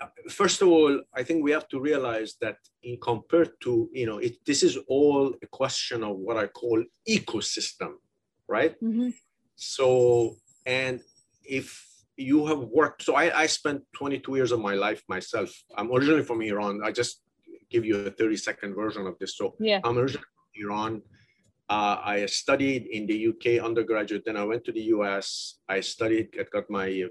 uh, 0.01 0.07
first 0.29 0.61
of 0.61 0.67
all, 0.69 1.01
I 1.13 1.23
think 1.23 1.43
we 1.43 1.51
have 1.51 1.67
to 1.69 1.79
realize 1.79 2.35
that 2.41 2.57
in 2.83 2.97
compared 3.01 3.51
to, 3.61 3.89
you 3.91 4.05
know, 4.05 4.19
it, 4.19 4.37
this 4.45 4.63
is 4.63 4.77
all 4.87 5.33
a 5.41 5.47
question 5.47 6.03
of 6.03 6.17
what 6.17 6.37
I 6.37 6.47
call 6.47 6.83
ecosystem, 7.07 7.93
right? 8.47 8.79
Mhm. 8.81 9.13
So, 9.55 10.37
and 10.65 11.01
if 11.43 11.85
you 12.15 12.45
have 12.45 12.59
worked, 12.59 13.03
so 13.03 13.15
I, 13.15 13.41
I 13.43 13.45
spent 13.47 13.83
22 13.93 14.35
years 14.35 14.51
of 14.51 14.59
my 14.59 14.75
life 14.75 15.03
myself. 15.07 15.51
I'm 15.75 15.91
originally 15.91 16.23
from 16.23 16.41
Iran. 16.41 16.81
I 16.83 16.91
just 16.91 17.21
give 17.69 17.85
you 17.85 17.97
a 18.07 18.11
30 18.11 18.37
second 18.37 18.75
version 18.75 19.05
of 19.07 19.17
this. 19.19 19.35
So 19.35 19.55
Yeah. 19.59 19.81
I'm 19.83 19.97
originally 19.97 20.23
from 20.23 20.63
Iran. 20.69 21.01
Uh, 21.69 21.97
I 22.01 22.25
studied 22.27 22.85
in 22.87 23.05
the 23.07 23.27
UK 23.27 23.59
undergraduate, 23.63 24.23
then 24.25 24.37
I 24.37 24.45
went 24.45 24.63
to 24.65 24.71
the 24.71 24.85
US. 24.95 25.59
I 25.67 25.81
studied, 25.81 26.29
I 26.39 26.43
got 26.43 26.69
my 26.69 27.03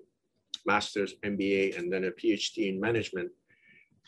master's, 0.66 1.14
MBA, 1.24 1.78
and 1.78 1.92
then 1.92 2.04
a 2.04 2.10
PhD 2.10 2.68
in 2.68 2.80
management 2.80 3.30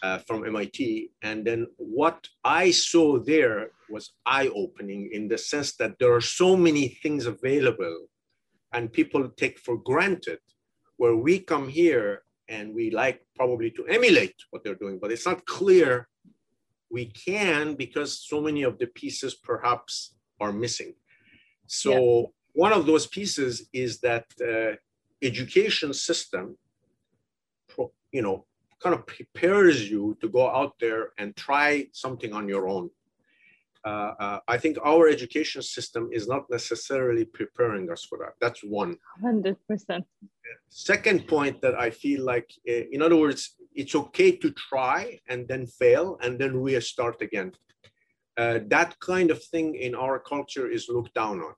uh, 0.03 0.19
from 0.19 0.47
MIT. 0.47 1.11
And 1.23 1.45
then 1.45 1.67
what 1.77 2.29
I 2.45 2.71
saw 2.71 3.19
there 3.19 3.71
was 3.91 4.13
eye 4.27 4.51
opening 4.55 5.11
in 5.13 5.29
the 5.29 5.39
sense 5.39 5.77
that 5.77 5.99
there 5.99 6.15
are 6.15 6.21
so 6.21 6.57
many 6.57 6.89
things 6.89 7.27
available 7.27 8.07
and 8.73 8.93
people 8.93 9.29
take 9.37 9.59
for 9.59 9.77
granted 9.79 10.41
where 10.97 11.17
we 11.17 11.39
come 11.39 11.69
here 11.69 12.23
and 12.49 12.75
we 12.75 12.91
like 12.91 13.23
probably 13.37 13.71
to 13.71 13.87
emulate 13.87 14.35
what 14.51 14.65
they're 14.65 14.75
doing, 14.75 14.99
but 15.01 15.13
it's 15.13 15.27
not 15.27 15.45
clear 15.47 16.09
we 16.91 17.07
can 17.07 17.75
because 17.75 18.27
so 18.27 18.41
many 18.41 18.63
of 18.63 18.79
the 18.79 18.87
pieces 18.87 19.35
perhaps 19.35 20.15
are 20.41 20.53
missing. 20.53 20.95
So 21.67 22.33
one 22.55 22.73
of 22.73 22.87
those 22.87 23.07
pieces 23.07 23.69
is 23.73 24.01
that 24.01 24.25
uh, 24.41 24.77
education 25.23 25.93
system, 25.93 26.57
you 28.13 28.23
know, 28.23 28.47
kind 28.81 28.95
of 28.95 29.07
prepares 29.07 29.91
you 29.91 30.17
to 30.21 30.29
go 30.29 30.49
out 30.49 30.75
there 30.81 31.11
and 31.19 31.37
try 31.37 31.87
something 31.93 32.33
on 32.33 32.49
your 32.49 32.69
own. 32.69 32.91
Uh, 33.85 34.13
uh, 34.21 34.39
I 34.49 34.59
think 34.59 34.77
our 34.85 35.09
education 35.09 35.63
system 35.63 36.11
is 36.13 36.27
not 36.29 36.45
necessarily 36.51 37.25
preparing 37.25 37.91
us 37.91 38.05
for 38.05 38.19
that. 38.19 38.35
That's 38.41 38.63
one. 38.63 38.97
Hundred 39.21 39.57
percent. 39.67 40.05
Second 40.69 41.27
point 41.27 41.61
that 41.63 41.75
I 41.75 41.91
feel 41.91 42.25
like, 42.25 42.51
uh, 42.69 42.85
in 42.91 43.03
other 43.03 43.17
words, 43.17 43.57
it's 43.75 43.95
okay 43.95 44.33
to 44.33 44.51
try 44.51 45.19
and 45.29 45.47
then 45.49 45.67
fail 45.67 46.19
and 46.23 46.39
then 46.39 46.57
restart 46.57 47.23
again. 47.23 47.53
Uh, 48.37 48.61
that 48.69 48.99
kind 49.01 49.31
of 49.31 49.43
thing 49.45 49.75
in 49.75 49.95
our 49.95 50.19
culture 50.19 50.69
is 50.71 50.89
looked 50.89 51.15
down 51.15 51.41
on. 51.41 51.55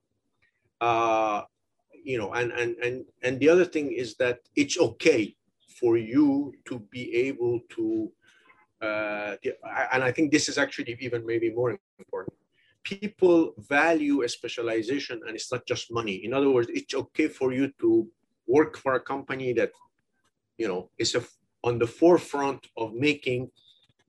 You 2.04 2.18
know, 2.18 2.32
and 2.32 2.52
and 2.52 2.76
and 2.82 3.04
and 3.22 3.38
the 3.40 3.48
other 3.48 3.64
thing 3.64 3.92
is 3.92 4.16
that 4.16 4.40
it's 4.56 4.78
okay 4.78 5.36
for 5.78 5.96
you 5.96 6.52
to 6.66 6.78
be 6.90 7.14
able 7.28 7.60
to, 7.70 8.12
uh, 8.82 9.36
and 9.92 10.04
I 10.04 10.12
think 10.12 10.30
this 10.30 10.48
is 10.48 10.58
actually 10.58 10.96
even 11.00 11.24
maybe 11.24 11.50
more 11.50 11.78
important. 11.98 12.36
People 12.82 13.54
value 13.58 14.22
a 14.22 14.28
specialization, 14.28 15.20
and 15.26 15.34
it's 15.36 15.52
not 15.52 15.66
just 15.66 15.92
money. 15.92 16.24
In 16.24 16.32
other 16.32 16.50
words, 16.50 16.68
it's 16.72 16.94
okay 16.94 17.28
for 17.28 17.52
you 17.52 17.72
to 17.80 18.08
work 18.46 18.76
for 18.78 18.94
a 18.94 19.00
company 19.00 19.52
that 19.52 19.72
you 20.58 20.68
know 20.68 20.90
is 20.98 21.14
a, 21.14 21.22
on 21.62 21.78
the 21.78 21.86
forefront 21.86 22.66
of 22.76 22.94
making 22.94 23.50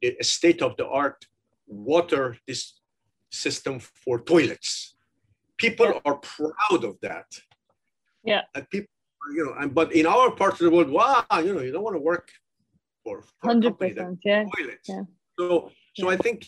a 0.03 0.15
a 0.19 0.23
state-of-the-art 0.23 1.25
water 1.67 2.37
this 2.47 2.81
system 3.29 3.79
for 3.79 4.19
toilets. 4.21 4.95
People 5.57 6.01
are 6.05 6.17
proud 6.17 6.83
of 6.83 6.99
that. 7.01 7.27
Yeah. 8.23 8.41
And 8.55 8.69
people, 8.69 8.87
you 9.35 9.45
know, 9.45 9.53
and 9.59 9.73
but 9.73 9.93
in 9.93 10.05
our 10.05 10.31
parts 10.31 10.59
of 10.61 10.65
the 10.65 10.71
world, 10.71 10.89
wow, 10.89 11.25
you 11.43 11.53
know, 11.53 11.61
you 11.61 11.71
don't 11.71 11.83
want 11.83 11.95
to 11.95 12.01
work 12.01 12.29
for, 13.03 13.23
hundred 13.43 13.77
percent, 13.77 14.19
Yeah. 14.23 14.45
toilets. 14.55 14.89
Yeah. 14.89 15.03
So, 15.39 15.71
so 15.95 16.05
Yeah. 16.07 16.13
I 16.13 16.17
think 16.17 16.47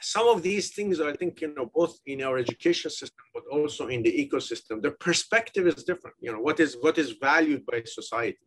some 0.00 0.26
of 0.28 0.42
these 0.42 0.74
things, 0.74 1.00
I 1.00 1.12
think 1.12 1.40
you 1.40 1.54
know, 1.54 1.70
both 1.74 1.98
in 2.06 2.22
our 2.22 2.38
education 2.38 2.90
system, 2.90 3.24
but 3.34 3.44
also 3.50 3.88
in 3.88 4.02
the 4.02 4.12
ecosystem, 4.12 4.82
the 4.82 4.92
perspective 4.92 5.66
is 5.66 5.84
different. 5.84 6.16
You 6.20 6.32
know, 6.32 6.40
what 6.40 6.58
is 6.60 6.76
what 6.80 6.98
is 6.98 7.12
valued 7.12 7.64
by 7.66 7.82
society. 7.84 8.38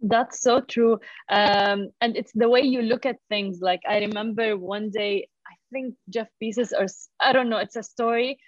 That's 0.00 0.42
so 0.42 0.60
true. 0.60 0.98
Um, 1.30 1.90
and 2.00 2.16
it's 2.16 2.32
the 2.34 2.48
way 2.48 2.60
you 2.62 2.82
look 2.82 3.06
at 3.06 3.16
things. 3.30 3.60
Like 3.60 3.80
I 3.88 4.00
remember 4.00 4.56
one 4.56 4.90
day, 4.90 5.28
I 5.46 5.54
think 5.72 5.94
Jeff 6.10 6.28
Bezos, 6.42 6.72
or 6.78 6.86
I 7.20 7.32
don't 7.32 7.48
know, 7.48 7.58
it's 7.58 7.76
a 7.76 7.82
story 7.82 8.38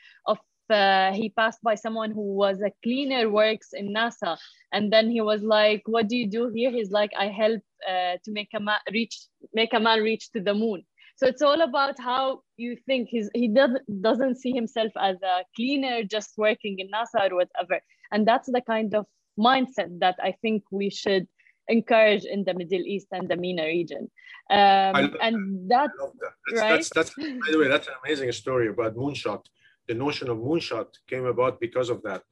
uh, 0.70 1.12
he 1.12 1.30
passed 1.30 1.62
by 1.62 1.74
someone 1.74 2.10
who 2.10 2.34
was 2.34 2.60
a 2.60 2.72
cleaner, 2.82 3.28
works 3.30 3.68
in 3.72 3.94
NASA, 3.94 4.36
and 4.72 4.92
then 4.92 5.10
he 5.10 5.20
was 5.20 5.42
like, 5.42 5.82
"What 5.86 6.08
do 6.08 6.16
you 6.16 6.28
do 6.28 6.50
here?" 6.54 6.70
He's 6.70 6.90
like, 6.90 7.12
"I 7.18 7.28
help 7.28 7.62
uh, 7.88 8.16
to 8.24 8.32
make 8.32 8.50
a 8.54 8.60
man 8.60 8.78
reach, 8.92 9.16
make 9.54 9.72
a 9.72 9.80
man 9.80 10.02
reach 10.02 10.30
to 10.32 10.40
the 10.40 10.54
moon." 10.54 10.82
So 11.16 11.26
it's 11.26 11.42
all 11.42 11.62
about 11.62 11.98
how 11.98 12.42
you 12.56 12.76
think. 12.86 13.08
He's 13.08 13.30
he 13.34 13.48
doesn't 13.48 14.02
doesn't 14.02 14.36
see 14.36 14.52
himself 14.52 14.92
as 15.00 15.16
a 15.22 15.44
cleaner, 15.54 16.04
just 16.04 16.32
working 16.36 16.78
in 16.78 16.88
NASA 16.88 17.30
or 17.30 17.36
whatever. 17.36 17.80
And 18.12 18.26
that's 18.26 18.50
the 18.50 18.60
kind 18.60 18.94
of 18.94 19.06
mindset 19.38 19.98
that 20.00 20.16
I 20.22 20.32
think 20.42 20.62
we 20.70 20.90
should 20.90 21.26
encourage 21.68 22.24
in 22.24 22.44
the 22.44 22.54
Middle 22.54 22.80
East 22.80 23.08
and 23.12 23.28
the 23.28 23.36
MENA 23.36 23.64
region. 23.64 24.10
Um, 24.50 25.16
and 25.20 25.70
that, 25.70 25.90
that. 25.98 26.12
That's, 26.20 26.60
Right? 26.60 26.70
that's, 26.70 26.90
that's, 26.90 27.14
by 27.14 27.50
the 27.50 27.58
way, 27.58 27.68
that's 27.68 27.88
an 27.88 27.94
amazing 28.04 28.30
story 28.32 28.68
about 28.68 28.94
moonshot. 28.94 29.42
The 29.88 29.94
notion 29.94 30.28
of 30.28 30.38
moonshot 30.38 30.88
came 31.08 31.26
about 31.26 31.60
because 31.60 31.90
of 31.90 32.02
that. 32.02 32.22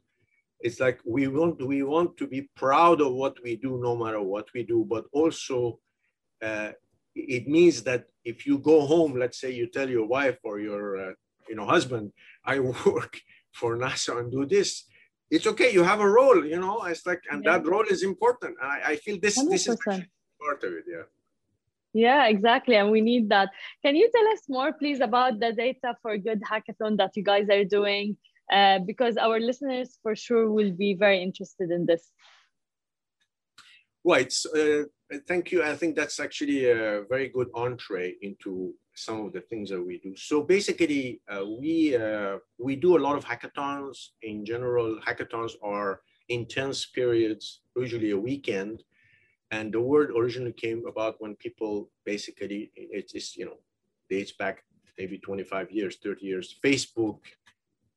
It's 0.60 0.80
like 0.80 0.98
we 1.04 1.26
want 1.28 1.56
we 1.66 1.82
want 1.82 2.16
to 2.20 2.26
be 2.26 2.48
proud 2.56 3.00
of 3.00 3.12
what 3.12 3.36
we 3.44 3.56
do, 3.56 3.78
no 3.82 3.96
matter 3.96 4.20
what 4.22 4.46
we 4.54 4.62
do, 4.62 4.84
but 4.88 5.04
also 5.12 5.78
uh, 6.42 6.72
it 7.14 7.46
means 7.46 7.82
that 7.84 8.06
if 8.24 8.46
you 8.46 8.58
go 8.58 8.80
home, 8.86 9.12
let's 9.22 9.38
say 9.40 9.50
you 9.52 9.66
tell 9.68 9.88
your 9.88 10.06
wife 10.06 10.38
or 10.42 10.58
your 10.60 10.84
uh, 11.10 11.12
you 11.48 11.54
know 11.56 11.66
husband, 11.66 12.12
I 12.44 12.58
work 12.94 13.20
for 13.52 13.76
NASA 13.76 14.18
and 14.20 14.32
do 14.32 14.46
this. 14.46 14.84
It's 15.30 15.46
okay. 15.46 15.72
You 15.72 15.82
have 15.84 16.00
a 16.00 16.08
role, 16.08 16.44
you 16.44 16.60
know. 16.60 16.82
It's 16.84 17.06
like, 17.06 17.22
and 17.30 17.42
Yeah. 17.44 17.58
that 17.58 17.66
role 17.66 17.84
is 17.94 18.02
important. 18.02 18.56
And 18.60 18.70
I, 18.70 18.78
I 18.92 18.96
feel 18.96 19.18
this 19.20 19.36
this 19.36 19.66
is 19.68 19.76
100%. 19.76 20.06
part 20.40 20.62
of 20.64 20.72
it. 20.72 20.84
Yeah. 20.88 21.06
Yeah, 21.94 22.26
exactly. 22.26 22.74
And 22.74 22.90
we 22.90 23.00
need 23.00 23.28
that. 23.30 23.50
Can 23.82 23.94
you 23.96 24.10
tell 24.14 24.26
us 24.32 24.42
more, 24.48 24.72
please, 24.72 25.00
about 25.00 25.40
the 25.40 25.52
Data 25.52 25.96
for 26.02 26.18
Good 26.18 26.42
hackathon 26.42 26.98
that 26.98 27.12
you 27.16 27.22
guys 27.22 27.48
are 27.48 27.64
doing? 27.64 28.16
Uh, 28.52 28.80
because 28.80 29.16
our 29.16 29.40
listeners 29.40 29.98
for 30.02 30.14
sure 30.14 30.50
will 30.50 30.72
be 30.72 30.94
very 30.94 31.22
interested 31.22 31.70
in 31.70 31.86
this. 31.86 32.10
Right. 34.04 34.34
Uh, 34.54 34.84
thank 35.26 35.50
you. 35.50 35.62
I 35.62 35.74
think 35.76 35.96
that's 35.96 36.20
actually 36.20 36.68
a 36.68 37.04
very 37.08 37.28
good 37.30 37.48
entree 37.54 38.16
into 38.20 38.74
some 38.94 39.24
of 39.24 39.32
the 39.32 39.40
things 39.40 39.70
that 39.70 39.80
we 39.80 39.98
do. 39.98 40.14
So 40.14 40.42
basically, 40.42 41.22
uh, 41.28 41.44
we 41.58 41.96
uh, 41.96 42.36
we 42.58 42.76
do 42.76 42.98
a 42.98 43.02
lot 43.06 43.16
of 43.16 43.24
hackathons. 43.24 44.08
In 44.22 44.44
general, 44.44 45.00
hackathons 45.06 45.52
are 45.62 46.00
intense 46.28 46.84
periods, 46.86 47.60
usually 47.76 48.10
a 48.10 48.18
weekend. 48.18 48.82
And 49.50 49.72
the 49.72 49.80
word 49.80 50.10
originally 50.10 50.52
came 50.52 50.84
about 50.86 51.20
when 51.20 51.36
people 51.36 51.90
basically 52.04 52.70
it's, 52.74 53.14
it's 53.14 53.36
you 53.36 53.46
know 53.46 53.58
dates 54.10 54.32
back 54.32 54.64
maybe 54.98 55.18
25 55.18 55.70
years, 55.70 55.98
30 56.02 56.24
years. 56.26 56.56
Facebook, 56.64 57.18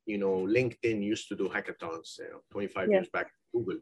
you 0.06 0.18
know, 0.18 0.48
LinkedIn 0.48 1.04
used 1.04 1.28
to 1.30 1.36
do 1.36 1.48
hackathons. 1.48 2.20
You 2.20 2.32
know, 2.32 2.42
25 2.52 2.90
Yeah. 2.90 2.96
years 2.98 3.10
back. 3.10 3.32
Google 3.54 3.80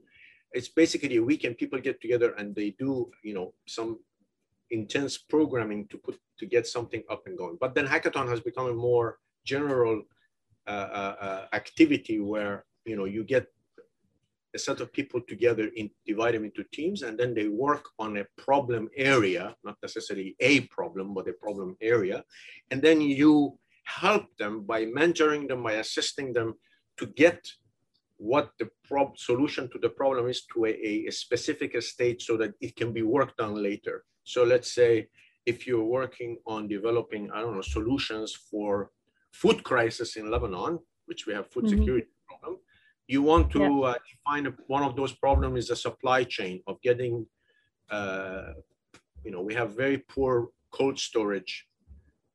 it's 0.56 0.70
basically 0.70 1.18
a 1.18 1.24
weekend 1.24 1.58
people 1.58 1.80
get 1.80 2.02
together 2.02 2.32
and 2.38 2.56
they 2.56 2.70
do 2.80 3.12
you 3.24 3.34
know 3.34 3.54
some 3.68 4.00
intense 4.72 5.18
programming 5.18 5.88
to 5.88 5.98
put 5.98 6.18
to 6.40 6.46
get 6.46 6.66
something 6.66 7.04
up 7.10 7.24
and 7.28 7.38
going 7.38 7.58
but 7.60 7.76
then 7.76 7.86
hackathon 7.86 8.28
has 8.28 8.40
become 8.40 8.68
a 8.68 8.74
more 8.74 9.20
general 9.44 10.02
uh, 10.68 10.90
uh, 11.02 11.16
uh, 11.28 11.46
activity 11.54 12.20
where 12.20 12.66
you 12.86 12.96
know 12.96 13.06
you 13.06 13.24
get 13.24 13.46
a 14.56 14.60
set 14.60 14.80
of 14.82 14.92
people 14.94 15.22
together 15.28 15.70
in 15.76 15.90
divide 16.06 16.34
them 16.36 16.46
into 16.46 16.64
teams 16.72 17.04
and 17.04 17.18
then 17.20 17.34
they 17.34 17.48
work 17.48 17.86
on 18.00 18.18
a 18.18 18.26
problem 18.38 18.84
area 18.96 19.56
not 19.64 19.78
necessarily 19.84 20.36
a 20.40 20.62
problem 20.78 21.14
but 21.14 21.28
a 21.28 21.34
problem 21.46 21.76
area 21.82 22.24
and 22.72 22.82
then 22.82 23.02
you 23.02 23.58
help 23.86 24.26
them 24.38 24.64
by 24.72 24.86
mentoring 24.86 25.48
them 25.48 25.62
by 25.64 25.74
assisting 25.74 26.34
them 26.34 26.54
to 26.98 27.06
get 27.24 27.40
what 28.18 28.52
the 28.60 28.70
prob- 28.88 29.18
solution 29.18 29.70
to 29.72 29.78
the 29.80 29.90
problem 29.90 30.28
is 30.28 30.46
to 30.54 30.66
a, 30.66 31.06
a, 31.08 31.12
specific 31.12 31.80
state 31.82 32.22
so 32.22 32.38
that 32.38 32.54
it 32.62 32.76
can 32.76 32.94
be 32.94 33.02
worked 33.02 33.40
on 33.42 33.62
later. 33.62 34.06
So 34.24 34.44
let's 34.44 34.74
say 34.74 35.08
if 35.46 35.68
you're 35.68 35.84
working 35.84 36.38
on 36.48 36.68
developing, 36.68 37.30
I 37.32 37.42
don't 37.42 37.56
know, 37.56 37.62
solutions 37.62 38.34
for 38.50 38.92
food 39.34 39.64
crisis 39.64 40.16
in 40.16 40.32
Lebanon, 40.32 40.80
which 41.06 41.28
we 41.28 41.34
have 41.34 41.52
food 41.52 41.66
Mhm. 41.66 41.70
security 41.70 42.08
problem, 42.28 42.60
you 43.08 43.22
want 43.22 43.52
to 43.52 43.84
uh, 43.84 43.94
define 44.12 44.48
a- 44.48 44.64
one 44.68 44.84
of 44.84 44.96
those 44.96 45.14
problems 45.14 45.60
is 45.60 45.68
the 45.70 45.76
supply 45.76 46.24
chain 46.24 46.62
of 46.68 46.82
getting, 46.82 47.26
uh, 47.90 48.54
you 49.24 49.32
know, 49.32 49.42
we 49.42 49.54
have 49.54 49.76
very 49.76 49.98
poor 49.98 50.50
cold 50.72 51.00
storage, 51.00 51.68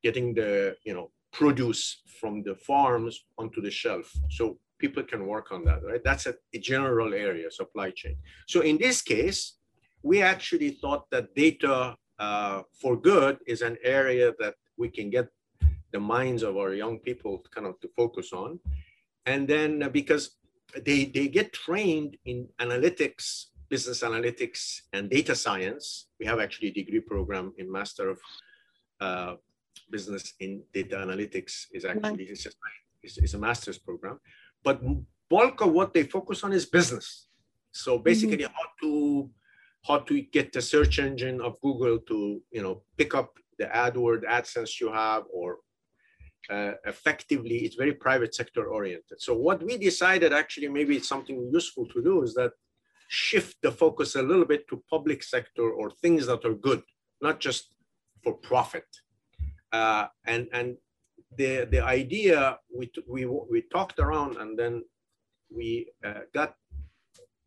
getting 0.02 0.34
the, 0.34 0.76
you 0.84 0.94
know, 0.94 1.10
produce 1.32 2.02
from 2.20 2.42
the 2.42 2.54
farms 2.54 3.24
onto 3.38 3.60
the 3.60 3.70
shelf. 3.70 4.12
So 4.30 4.58
people 4.78 5.02
can 5.02 5.26
work 5.26 5.52
on 5.52 5.64
that, 5.64 5.84
right? 5.84 6.02
That's 6.02 6.26
a, 6.26 6.34
a 6.54 6.58
general 6.58 7.14
area, 7.14 7.50
supply 7.50 7.90
chain. 7.90 8.16
So 8.46 8.60
in 8.60 8.78
this 8.78 9.02
case, 9.02 9.56
we 10.02 10.22
actually 10.22 10.70
thought 10.70 11.04
that 11.10 11.34
data 11.34 11.96
uh, 12.18 12.62
for 12.80 12.96
good 12.96 13.38
is 13.46 13.62
an 13.62 13.76
area 13.82 14.32
that 14.38 14.54
we 14.78 14.88
can 14.88 15.10
get 15.10 15.28
the 15.92 16.00
minds 16.00 16.42
of 16.42 16.56
our 16.56 16.72
young 16.74 16.98
people 16.98 17.42
kind 17.54 17.66
of 17.66 17.78
to 17.80 17.88
focus 17.96 18.32
on. 18.32 18.60
And 19.26 19.46
then 19.46 19.82
uh, 19.82 19.88
because 19.88 20.38
they, 20.84 21.06
they 21.06 21.28
get 21.28 21.52
trained 21.52 22.16
in 22.24 22.48
analytics, 22.60 23.46
business 23.68 24.02
analytics 24.02 24.80
and 24.92 25.10
data 25.10 25.34
science. 25.34 26.08
We 26.18 26.26
have 26.26 26.40
actually 26.40 26.68
a 26.68 26.72
degree 26.72 27.00
program 27.00 27.52
in 27.58 27.70
Master 27.70 28.10
of 28.10 28.20
uh, 29.00 29.34
Business 29.90 30.34
in 30.40 30.62
Data 30.72 30.96
Analytics 30.96 31.66
is 31.72 31.84
actually 31.84 32.24
it's, 32.24 32.42
just, 32.44 32.56
it's, 33.02 33.18
it's 33.18 33.34
a 33.34 33.38
master's 33.38 33.78
program. 33.78 34.20
But 34.62 34.80
bulk 35.28 35.60
of 35.60 35.72
what 35.72 35.94
they 35.94 36.04
focus 36.04 36.44
on 36.44 36.52
is 36.52 36.66
business. 36.66 37.26
So 37.72 37.98
basically 37.98 38.44
how 38.44 38.66
to 38.82 39.30
how 39.86 39.98
to 39.98 40.20
get 40.20 40.52
the 40.52 40.60
search 40.60 40.98
engine 40.98 41.40
of 41.40 41.60
Google 41.60 41.98
to 41.98 42.42
you 42.50 42.62
know 42.62 42.82
pick 42.96 43.14
up 43.14 43.38
the 43.58 43.66
AdWord, 43.66 44.24
AdSense 44.24 44.80
you 44.80 44.92
have, 44.92 45.24
or 45.32 45.58
uh, 46.48 46.72
effectively, 46.86 47.58
it's 47.58 47.76
very 47.76 47.92
private 47.92 48.34
sector 48.34 48.68
oriented. 48.68 49.20
So 49.20 49.34
what 49.34 49.62
we 49.62 49.76
decided 49.76 50.32
actually 50.32 50.68
maybe 50.68 50.96
it's 50.96 51.08
something 51.08 51.50
useful 51.52 51.86
to 51.86 52.02
do 52.02 52.22
is 52.22 52.34
that 52.34 52.52
shift 53.08 53.56
the 53.62 53.72
focus 53.72 54.14
a 54.14 54.22
little 54.22 54.44
bit 54.44 54.68
to 54.68 54.82
public 54.88 55.22
sector 55.22 55.68
or 55.70 55.90
things 55.90 56.26
that 56.26 56.44
are 56.44 56.54
good, 56.54 56.82
not 57.20 57.40
just 57.40 57.72
for 58.22 58.34
profit. 58.34 58.86
Uh, 59.72 60.06
and 60.26 60.48
and 60.52 60.76
the 61.36 61.66
the 61.70 61.80
idea 61.80 62.58
we 62.74 62.90
we 63.06 63.26
we 63.26 63.62
talked 63.72 63.98
around 63.98 64.36
and 64.36 64.58
then 64.58 64.82
we 65.50 65.90
uh, 66.04 66.22
got 66.34 66.54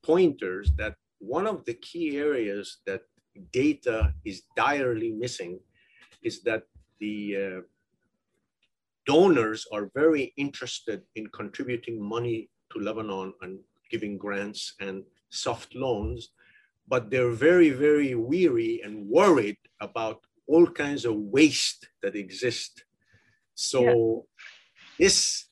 pointers 0.03 0.71
that 0.77 0.95
one 1.19 1.47
of 1.47 1.63
the 1.65 1.73
key 1.73 2.17
areas 2.17 2.79
that 2.86 3.01
data 3.51 4.13
is 4.25 4.43
direly 4.56 5.12
missing 5.12 5.60
is 6.21 6.41
that 6.43 6.63
the 6.99 7.36
uh, 7.36 7.62
donors 9.06 9.66
are 9.72 9.92
very 9.94 10.34
interested 10.38 11.02
in 11.16 11.28
contributing 11.28 12.02
money 12.02 12.50
to 12.72 12.80
Lebanon 12.80 13.34
and 13.42 13.60
giving 13.89 14.18
grants 14.18 14.74
and 14.80 15.04
soft 15.30 15.76
loans, 15.76 16.30
but 16.88 17.10
they're 17.10 17.32
very, 17.32 17.70
very 17.70 18.16
weary 18.16 18.82
and 18.84 19.08
worried 19.08 19.58
about 19.82 20.20
all 20.48 20.68
kinds 20.68 21.06
of 21.06 21.16
waste 21.16 21.88
that 22.02 22.16
exist. 22.16 22.84
So 23.56 23.82
yeah. 25.00 25.06
this 25.06 25.48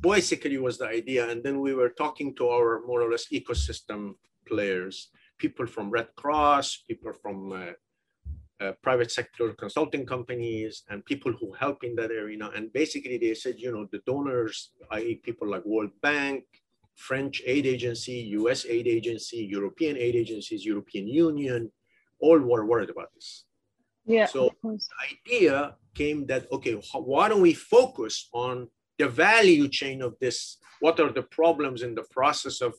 basically 0.00 0.58
was 0.58 0.78
the 0.78 0.86
idea. 0.86 1.28
And 1.28 1.42
then 1.42 1.60
we 1.60 1.74
were 1.74 1.90
talking 1.90 2.34
to 2.36 2.48
our 2.48 2.82
more 2.86 3.02
or 3.02 3.10
less 3.10 3.28
ecosystem 3.28 4.14
players, 4.46 5.08
people 5.38 5.66
from 5.66 5.90
Red 5.90 6.08
Cross, 6.16 6.84
people 6.88 7.12
from 7.12 7.52
uh, 7.52 7.72
uh, 8.62 8.72
private 8.82 9.10
sector 9.10 9.52
consulting 9.54 10.04
companies 10.06 10.84
and 10.88 11.04
people 11.04 11.32
who 11.32 11.52
help 11.52 11.82
in 11.84 11.94
that 11.96 12.10
arena. 12.10 12.50
And 12.54 12.72
basically 12.72 13.18
they 13.18 13.34
said, 13.34 13.56
you 13.58 13.72
know, 13.72 13.86
the 13.90 14.00
donors, 14.06 14.70
i.e. 14.92 15.20
people 15.22 15.48
like 15.48 15.64
World 15.64 15.90
Bank, 16.02 16.44
French 16.94 17.42
aid 17.46 17.66
agency, 17.66 18.16
US 18.40 18.66
aid 18.66 18.86
agency, 18.86 19.38
European 19.58 19.96
aid 19.96 20.14
agencies, 20.14 20.64
European 20.64 21.06
Union, 21.08 21.70
all 22.20 22.38
were 22.38 22.64
worried 22.66 22.90
about 22.90 23.12
this. 23.14 23.44
Yeah. 24.04 24.26
So 24.26 24.50
the 24.62 24.78
idea 25.10 25.76
came 25.94 26.26
that, 26.26 26.46
okay, 26.52 26.74
why 26.94 27.28
don't 27.28 27.42
we 27.42 27.54
focus 27.54 28.28
on 28.32 28.68
the 28.98 29.08
value 29.08 29.68
chain 29.68 30.02
of 30.02 30.16
this? 30.20 30.58
What 30.80 31.00
are 31.00 31.12
the 31.12 31.22
problems 31.22 31.82
in 31.82 31.94
the 31.94 32.04
process 32.10 32.60
of 32.60 32.74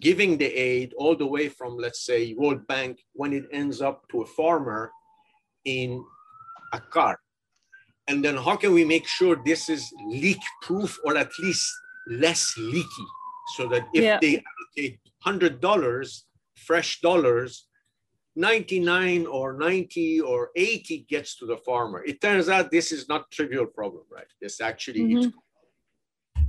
giving 0.00 0.38
the 0.38 0.46
aid 0.46 0.94
all 0.96 1.16
the 1.16 1.26
way 1.26 1.48
from, 1.48 1.76
let's 1.76 2.04
say, 2.04 2.34
World 2.34 2.66
Bank, 2.66 3.00
when 3.12 3.32
it 3.32 3.44
ends 3.52 3.80
up 3.82 4.08
to 4.10 4.22
a 4.22 4.26
farmer 4.26 4.92
in 5.64 6.04
a 6.72 6.80
car? 6.80 7.18
And 8.08 8.24
then 8.24 8.36
how 8.36 8.56
can 8.56 8.72
we 8.72 8.84
make 8.84 9.06
sure 9.06 9.36
this 9.44 9.68
is 9.68 9.92
leak 10.06 10.40
proof 10.62 10.98
or 11.04 11.16
at 11.16 11.30
least 11.38 11.66
less 12.06 12.56
leaky? 12.56 13.06
So 13.56 13.68
that 13.68 13.86
if 13.92 14.02
Yeah. 14.02 14.18
they 14.20 14.42
allocate 14.50 15.00
$100 15.24 16.24
fresh 16.54 17.00
dollars, 17.00 17.68
99 18.36 19.26
or 19.26 19.52
90 19.58 20.20
or 20.20 20.50
80 20.54 21.06
gets 21.08 21.36
to 21.36 21.46
the 21.46 21.56
farmer. 21.56 22.04
It 22.04 22.20
turns 22.20 22.48
out 22.48 22.70
this 22.70 22.92
is 22.92 23.08
not 23.08 23.30
trivial 23.32 23.66
problem, 23.66 24.04
right? 24.10 24.28
This 24.40 24.60
actually 24.60 25.00
mm-hmm. 25.00 25.18
it's 25.18 25.36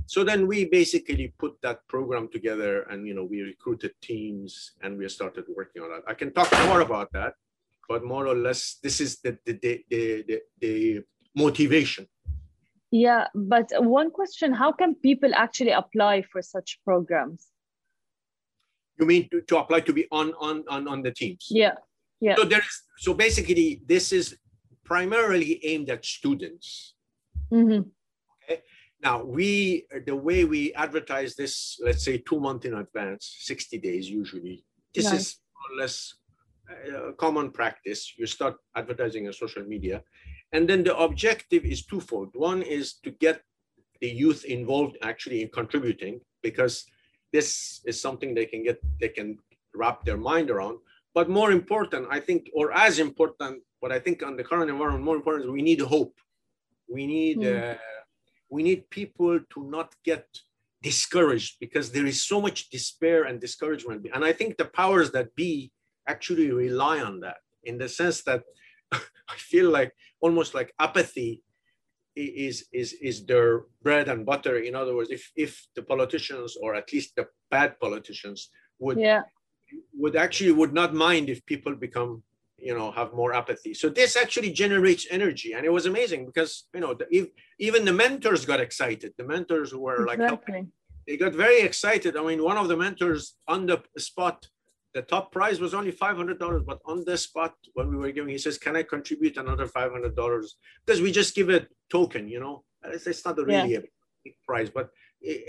so 0.06 0.24
then 0.24 0.48
we 0.48 0.64
basically 0.64 1.32
put 1.38 1.54
that 1.62 1.86
program 1.86 2.28
together 2.32 2.82
and 2.90 3.06
you 3.06 3.14
know 3.14 3.22
we 3.22 3.42
recruited 3.42 3.92
teams 4.02 4.72
and 4.82 4.98
we 4.98 5.08
started 5.08 5.44
working 5.56 5.82
on 5.82 5.90
that. 5.90 6.02
I 6.08 6.14
can 6.14 6.32
talk 6.32 6.50
more 6.66 6.80
about 6.80 7.12
that, 7.12 7.34
but 7.90 8.04
more 8.04 8.28
or 8.28 8.36
less 8.36 8.78
this 8.84 9.00
is 9.00 9.20
the 9.24 9.36
the 9.44 9.54
the, 9.62 9.84
the, 9.90 10.40
the, 10.60 11.02
motivation. 11.36 12.06
Yeah, 12.90 13.26
but 13.34 13.66
one 13.76 14.10
question, 14.10 14.52
how 14.52 14.72
can 14.72 14.94
people 14.96 15.32
actually 15.34 15.70
apply 15.70 16.22
for 16.22 16.42
such 16.42 16.78
programs? 16.84 17.46
You 18.98 19.06
mean 19.06 19.28
to, 19.30 19.40
to 19.42 19.58
apply 19.58 19.80
to 19.88 19.92
be 19.92 20.06
on 20.10 20.32
on 20.46 20.64
on 20.68 20.88
on 20.88 21.02
the 21.02 21.12
teams? 21.20 21.46
Yeah. 21.50 21.74
Yeah. 22.20 22.36
So 22.36 22.44
there's 22.44 22.74
so 22.98 23.14
basically 23.14 23.82
this 23.86 24.12
is 24.12 24.36
primarily 24.84 25.52
aimed 25.70 25.88
at 25.90 26.04
students. 26.04 26.94
Mhm. 27.52 27.90
Now 29.02 29.24
we 29.24 29.86
the 30.06 30.18
way 30.26 30.44
we 30.44 30.62
advertise 30.74 31.34
this, 31.34 31.54
let's 31.86 32.04
say 32.04 32.18
two 32.18 32.38
months 32.38 32.66
in 32.66 32.74
advance, 32.74 33.22
60 33.40 33.78
days 33.78 34.10
usually. 34.10 34.64
This 34.94 35.06
Nice. 35.06 35.20
is 35.20 35.26
more 35.54 35.68
or 35.70 35.82
less 35.82 36.19
a 37.10 37.12
common 37.12 37.50
practice. 37.50 38.14
You 38.16 38.26
start 38.26 38.56
advertising 38.76 39.26
on 39.26 39.32
social 39.32 39.64
media. 39.64 40.02
And 40.52 40.68
then 40.68 40.82
the 40.84 40.96
objective 40.96 41.64
is 41.64 41.86
twofold. 41.86 42.30
One 42.34 42.62
is 42.62 42.94
to 43.04 43.10
get 43.10 43.42
the 44.00 44.08
youth 44.08 44.44
involved 44.44 44.96
actually 45.02 45.42
in 45.42 45.48
contributing 45.48 46.20
because 46.42 46.84
this 47.32 47.80
is 47.84 48.00
something 48.00 48.34
they 48.34 48.46
can 48.46 48.62
get, 48.64 48.78
they 49.00 49.08
can 49.08 49.38
wrap 49.74 50.04
their 50.04 50.16
mind 50.16 50.50
around. 50.50 50.78
But 51.14 51.28
more 51.28 51.50
important, 51.52 52.06
I 52.10 52.20
think, 52.20 52.50
or 52.54 52.72
as 52.72 52.98
important, 52.98 53.62
but 53.82 53.92
I 53.92 53.98
think 53.98 54.22
on 54.22 54.36
the 54.36 54.44
current 54.44 54.70
environment, 54.70 55.04
more 55.04 55.16
important 55.16 55.44
is 55.44 55.50
we 55.50 55.62
need 55.62 55.80
hope. 55.80 56.14
We 56.88 57.06
need 57.06 57.38
Mm. 57.38 57.74
uh, 57.74 57.78
we 58.50 58.62
need 58.62 58.90
people 58.90 59.38
to 59.54 59.58
not 59.76 59.94
get 60.04 60.26
discouraged 60.82 61.58
because 61.60 61.92
there 61.92 62.06
is 62.06 62.18
so 62.24 62.40
much 62.40 62.68
despair 62.70 63.24
and 63.24 63.40
discouragement. 63.40 64.06
And 64.12 64.24
I 64.24 64.32
think 64.32 64.56
the 64.56 64.64
powers 64.64 65.12
that 65.12 65.34
be 65.36 65.70
actually 66.12 66.50
rely 66.50 66.96
on 67.08 67.14
that 67.20 67.40
in 67.68 67.78
the 67.78 67.88
sense 67.88 68.18
that 68.28 68.42
I 68.92 69.36
feel 69.52 69.68
like 69.78 69.92
almost 70.20 70.50
like 70.58 70.70
apathy 70.78 71.32
is 72.16 72.56
is 72.72 72.90
is 73.08 73.16
their 73.30 73.50
bread 73.86 74.06
and 74.12 74.26
butter. 74.30 74.56
In 74.68 74.74
other 74.80 74.94
words, 74.96 75.10
if 75.18 75.22
if 75.36 75.52
the 75.76 75.84
politicians 75.92 76.50
or 76.62 76.70
at 76.80 76.92
least 76.92 77.10
the 77.16 77.26
bad 77.54 77.70
politicians 77.84 78.40
would 78.84 78.98
Yeah. 78.98 79.22
would 80.02 80.16
actually 80.24 80.54
would 80.60 80.74
not 80.80 80.90
mind 81.08 81.24
if 81.34 81.38
people 81.52 81.74
become 81.86 82.12
you 82.68 82.74
know 82.76 82.90
have 82.90 83.10
more 83.20 83.32
apathy 83.42 83.72
so 83.74 83.86
this 83.88 84.12
actually 84.22 84.52
generates 84.62 85.04
energy 85.18 85.50
and 85.54 85.64
it 85.68 85.72
was 85.78 85.86
amazing 85.86 86.22
because 86.30 86.52
you 86.74 86.80
know 86.84 86.92
the, 87.00 87.06
if, 87.18 87.24
even 87.58 87.84
the 87.84 87.96
mentors 88.04 88.44
got 88.50 88.60
excited 88.60 89.10
the 89.16 89.28
mentors 89.34 89.70
were 89.74 90.06
like 90.10 90.20
helping, 90.32 90.70
they 91.06 91.16
got 91.16 91.34
very 91.46 91.60
excited 91.68 92.12
i 92.16 92.22
mean 92.28 92.42
one 92.50 92.58
of 92.62 92.68
the 92.68 92.76
mentors 92.84 93.22
on 93.54 93.60
the 93.70 93.78
spot 94.08 94.38
the 94.94 95.02
top 95.02 95.30
prize 95.32 95.60
was 95.60 95.72
only 95.74 95.92
$500 95.92 96.64
but 96.64 96.80
on 96.84 97.04
the 97.04 97.16
spot 97.16 97.54
when 97.74 97.88
we 97.88 97.96
were 97.96 98.10
giving 98.10 98.30
he 98.30 98.38
says 98.38 98.58
can 98.58 98.76
i 98.76 98.82
contribute 98.82 99.36
another 99.36 99.66
$500 99.66 100.46
because 100.84 101.00
we 101.00 101.12
just 101.12 101.34
give 101.34 101.48
a 101.50 101.66
token 101.90 102.28
you 102.28 102.40
know 102.40 102.64
it's, 102.84 103.06
it's 103.06 103.24
not 103.24 103.38
a 103.38 103.44
really 103.44 103.74
a 103.76 103.82
big 104.24 104.34
prize 104.46 104.70
but 104.70 104.90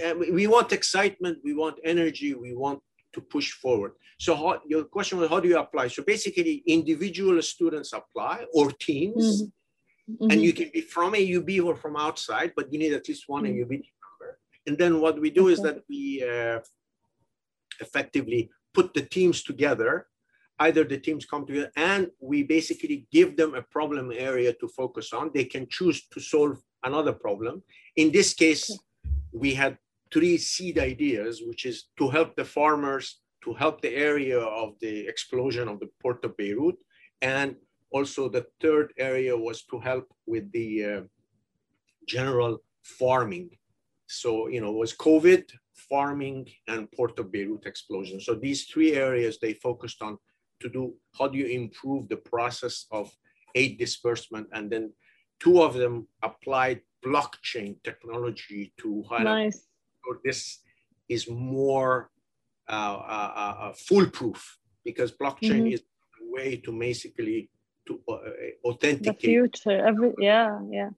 uh, 0.04 0.14
we 0.40 0.48
want 0.48 0.72
excitement 0.72 1.40
we 1.44 1.54
want 1.54 1.78
energy 1.84 2.34
we 2.34 2.54
want 2.56 2.80
to 3.14 3.22
push 3.22 3.52
forward. 3.52 3.94
So 4.20 4.36
how, 4.36 4.62
your 4.66 4.86
question 4.86 5.18
was, 5.20 5.30
how 5.30 5.40
do 5.40 5.50
you 5.50 5.58
apply? 5.58 5.88
So 5.88 6.04
basically 6.04 6.64
individual 6.66 7.42
students 7.42 7.94
apply 7.94 8.46
or 8.54 8.72
teams, 8.72 9.26
Mhm. 10.10 10.32
and 10.32 10.42
you 10.42 10.54
can 10.54 10.70
be 10.74 10.82
from 10.82 11.14
AUB 11.14 11.60
or 11.68 11.76
from 11.76 11.96
outside, 11.96 12.54
but 12.56 12.72
you 12.72 12.80
need 12.80 12.94
at 12.94 13.08
least 13.08 13.24
one 13.28 13.44
Mhm. 13.44 13.50
AUB 13.52 13.72
member. 13.72 14.40
And 14.66 14.78
then 14.78 15.00
what 15.00 15.20
we 15.20 15.30
do 15.30 15.48
is 15.54 15.62
that 15.62 15.78
we 15.90 16.24
uh, 16.24 16.60
effectively 17.80 18.50
put 18.74 18.94
the 18.94 19.02
teams 19.02 19.44
together 19.44 20.08
either 20.62 20.84
the 20.84 20.98
teams 20.98 21.26
come 21.26 21.46
together 21.46 21.72
and 21.76 22.08
we 22.20 22.44
basically 22.44 23.08
give 23.12 23.36
them 23.36 23.56
a 23.56 23.62
problem 23.62 24.12
area 24.16 24.54
to 24.54 24.68
focus 24.68 25.12
on. 25.12 25.32
They 25.34 25.46
can 25.46 25.68
choose 25.68 26.08
to 26.14 26.20
solve 26.20 26.58
another 26.84 27.14
problem. 27.14 27.64
In 27.96 28.12
this 28.12 28.34
case, 28.34 28.66
we 29.32 29.54
had 29.54 29.78
three 30.14 30.38
seed 30.38 30.78
ideas, 30.78 31.42
which 31.46 31.66
is 31.66 31.86
to 31.98 32.10
help 32.10 32.36
the 32.36 32.46
farmers, 32.46 33.22
to 33.44 33.54
help 33.54 33.82
the 33.82 33.96
area 33.96 34.40
of 34.40 34.70
the 34.82 35.08
explosion 35.08 35.68
of 35.68 35.80
the 35.80 35.90
port 36.02 36.24
of 36.26 36.38
Beirut. 36.38 36.76
And 37.22 37.56
also 37.92 38.30
the 38.30 38.46
third 38.62 38.94
area 38.98 39.36
was 39.36 39.64
to 39.64 39.80
help 39.80 40.06
with 40.28 40.52
the 40.52 40.70
uh, 40.86 41.02
general 42.08 42.60
farming. 42.84 43.50
So, 44.08 44.48
you 44.48 44.62
know, 44.62 44.72
it 44.76 44.78
was 44.78 44.94
COVID, 44.94 45.44
farming, 45.76 46.50
and 46.68 46.92
port 46.92 47.18
of 47.20 47.32
Beirut 47.32 47.66
explosion. 47.66 48.20
So 48.20 48.36
these 48.36 48.66
three 48.66 48.94
areas 48.94 49.38
they 49.40 49.54
focused 49.54 50.02
on 50.02 50.18
to 50.62 50.70
do, 50.70 50.94
how 51.18 51.28
do 51.28 51.38
you 51.38 51.48
improve 51.48 52.08
the 52.08 52.18
process 52.18 52.86
of 52.92 53.12
aid 53.56 53.78
disbursement? 53.80 54.48
And 54.54 54.70
then 54.70 54.94
two 55.40 55.62
of 55.62 55.74
them 55.74 56.08
applied 56.22 56.82
blockchain 57.04 57.82
technology 57.84 58.74
to 58.78 59.04
highlight 59.10 59.46
Nice. 59.46 59.68
this 60.24 60.60
is 61.10 61.30
more 61.30 62.12
uh, 62.70 62.74
uh, 62.74 63.32
uh, 63.36 63.56
uh, 63.64 63.74
foolproof 63.74 64.58
because 64.86 65.12
blockchain 65.12 65.64
Mhm. 65.66 65.74
is 65.74 65.82
a 66.22 66.32
way 66.32 66.58
to 66.58 66.72
basically 66.72 67.50
to 67.88 68.02
uh, 68.08 68.14
uh, 68.14 68.22
The 68.22 68.70
authenticate. 68.70 69.20
future. 69.20 69.86
Every 69.88 70.14
yeah, 70.20 70.60
yeah. 70.70 70.90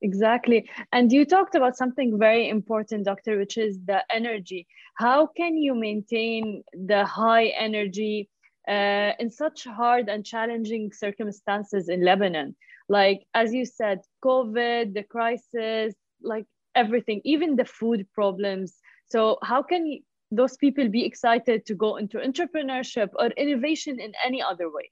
Exactly. 0.00 0.68
And 0.92 1.10
you 1.12 1.24
talked 1.24 1.54
about 1.56 1.76
something 1.76 2.18
very 2.18 2.48
important, 2.48 3.04
Doctor, 3.04 3.36
which 3.38 3.58
is 3.58 3.78
the 3.84 4.02
energy. 4.10 4.66
How 4.94 5.26
can 5.26 5.56
you 5.56 5.74
maintain 5.74 6.62
the 6.72 7.04
high 7.04 7.46
energy 7.48 8.28
uh, 8.68 9.12
in 9.18 9.30
such 9.30 9.64
hard 9.64 10.08
and 10.08 10.24
challenging 10.24 10.92
circumstances 10.92 11.88
in 11.88 12.04
Lebanon? 12.04 12.54
Like, 12.88 13.26
as 13.34 13.52
you 13.52 13.64
said, 13.64 14.00
COVID, 14.24 14.94
the 14.94 15.02
crisis, 15.02 15.94
like 16.22 16.46
everything, 16.76 17.20
even 17.24 17.56
the 17.56 17.64
food 17.64 18.06
problems. 18.14 18.76
So, 19.08 19.38
how 19.42 19.62
can 19.62 19.98
those 20.30 20.56
people 20.56 20.88
be 20.88 21.04
excited 21.04 21.66
to 21.66 21.74
go 21.74 21.96
into 21.96 22.18
entrepreneurship 22.18 23.08
or 23.18 23.26
innovation 23.30 23.98
in 24.00 24.12
any 24.24 24.40
other 24.42 24.70
way? 24.72 24.90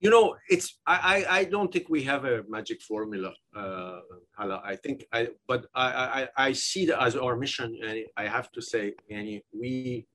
You 0.00 0.10
know, 0.10 0.36
it's 0.48 0.78
I, 0.86 0.96
I 1.14 1.38
I 1.38 1.44
don't 1.44 1.72
think 1.72 1.86
we 1.88 2.02
have 2.04 2.24
a 2.26 2.44
magic 2.48 2.82
formula, 2.82 3.32
uh, 3.54 4.00
Hala. 4.36 4.60
I 4.64 4.76
think 4.76 5.06
I 5.12 5.28
but 5.48 5.66
I 5.74 5.88
I 6.18 6.48
I 6.48 6.52
see 6.52 6.84
that 6.86 7.00
as 7.02 7.16
our 7.16 7.34
mission, 7.36 7.68
and 7.82 8.04
I 8.16 8.24
have 8.36 8.50
to 8.52 8.60
say, 8.60 8.94
and 9.10 9.40
we. 9.60 10.06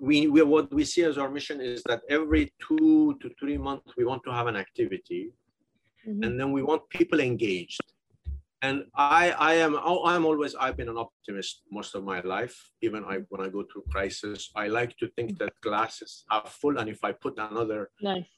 We, 0.00 0.28
we 0.28 0.40
what 0.42 0.72
we 0.72 0.84
see 0.84 1.02
as 1.02 1.18
our 1.18 1.28
mission 1.28 1.60
is 1.60 1.82
that 1.90 2.02
every 2.08 2.52
two 2.64 3.18
to 3.20 3.28
three 3.40 3.58
months 3.58 3.90
we 3.98 4.04
want 4.04 4.22
to 4.26 4.32
have 4.38 4.46
an 4.46 4.54
activity 4.54 5.22
Mhm. 6.06 6.20
and 6.24 6.32
then 6.38 6.52
we 6.52 6.62
want 6.62 6.82
people 6.90 7.18
engaged. 7.18 7.80
And 8.62 8.76
I, 8.94 9.24
I 9.50 9.54
am, 9.66 9.72
I'm 10.12 10.24
always, 10.24 10.54
I've 10.54 10.76
been 10.76 10.88
an 10.88 10.96
optimist 11.06 11.62
most 11.72 11.94
of 11.96 12.04
my 12.04 12.20
life. 12.20 12.56
Even 12.86 13.00
I, 13.04 13.16
when 13.30 13.40
I 13.46 13.48
go 13.56 13.62
through 13.68 13.84
crisis, 13.90 14.50
I 14.54 14.68
like 14.68 14.96
to 14.98 15.06
think 15.16 15.38
that 15.40 15.52
glasses 15.60 16.24
are 16.30 16.46
full, 16.46 16.78
and 16.78 16.88
if 16.88 17.00
I 17.02 17.12
put 17.12 17.34
another, 17.38 17.90
Nice. 18.00 18.30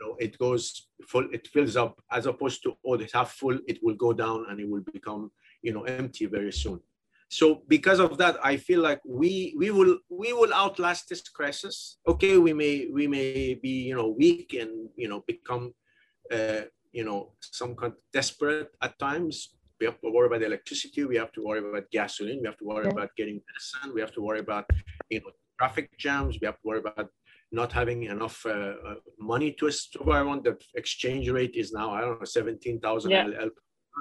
Know, 0.00 0.16
it 0.18 0.38
goes 0.38 0.88
full, 1.06 1.26
it 1.32 1.46
fills 1.48 1.76
up, 1.76 2.00
as 2.10 2.26
opposed 2.26 2.62
to 2.64 2.74
oh, 2.86 2.94
it's 2.94 3.12
half 3.12 3.32
full, 3.32 3.58
it 3.66 3.78
will 3.82 3.94
go 3.94 4.12
down 4.12 4.46
and 4.48 4.60
it 4.60 4.68
will 4.68 4.84
become, 4.92 5.30
you 5.62 5.72
know, 5.72 5.82
empty 5.84 6.26
very 6.26 6.52
soon. 6.52 6.80
So 7.28 7.62
because 7.68 8.00
of 8.00 8.18
that, 8.18 8.36
I 8.44 8.56
feel 8.56 8.80
like 8.80 9.00
we 9.06 9.54
we 9.56 9.70
will 9.70 9.98
we 10.08 10.32
will 10.32 10.52
outlast 10.52 11.08
this 11.08 11.22
crisis. 11.28 11.98
Okay, 12.06 12.36
we 12.38 12.52
may 12.52 12.88
we 12.92 13.06
may 13.06 13.54
be 13.54 13.74
you 13.88 13.94
know 13.94 14.08
weak 14.08 14.54
and 14.54 14.88
you 14.96 15.08
know 15.08 15.22
become 15.26 15.72
uh, 16.32 16.62
you 16.92 17.04
know 17.04 17.32
some 17.40 17.76
kind 17.76 17.92
of 17.92 17.98
desperate 18.12 18.70
at 18.82 18.98
times. 18.98 19.54
We 19.78 19.86
have 19.86 20.00
to 20.00 20.10
worry 20.10 20.26
about 20.26 20.42
electricity. 20.42 21.04
We 21.04 21.16
have 21.16 21.32
to 21.32 21.42
worry 21.42 21.60
about 21.60 21.84
gasoline. 21.92 22.40
We 22.42 22.48
have 22.48 22.58
to 22.58 22.64
worry 22.64 22.86
Yeah. 22.86 22.92
about 22.96 23.10
getting 23.16 23.40
medicine. 23.48 23.94
We 23.94 24.00
have 24.00 24.12
to 24.18 24.22
worry 24.22 24.40
about 24.40 24.64
you 25.08 25.20
know 25.20 25.30
traffic 25.58 25.96
jams. 25.98 26.38
We 26.40 26.46
have 26.46 26.58
to 26.62 26.66
worry 26.68 26.80
about 26.80 27.08
not 27.52 27.72
having 27.72 28.04
enough 28.04 28.44
uh, 28.46 28.50
uh, 28.50 28.94
money 29.18 29.52
to 29.52 29.70
survive 29.70 30.26
on. 30.26 30.42
The 30.42 30.56
exchange 30.74 31.28
rate 31.28 31.54
is 31.56 31.72
now 31.72 31.90
I 31.92 32.00
don't 32.00 32.18
know 32.18 32.24
seventeen 32.24 32.80
thousand 32.80 33.10
Yeah. 33.10 33.26
LL. 33.26 33.50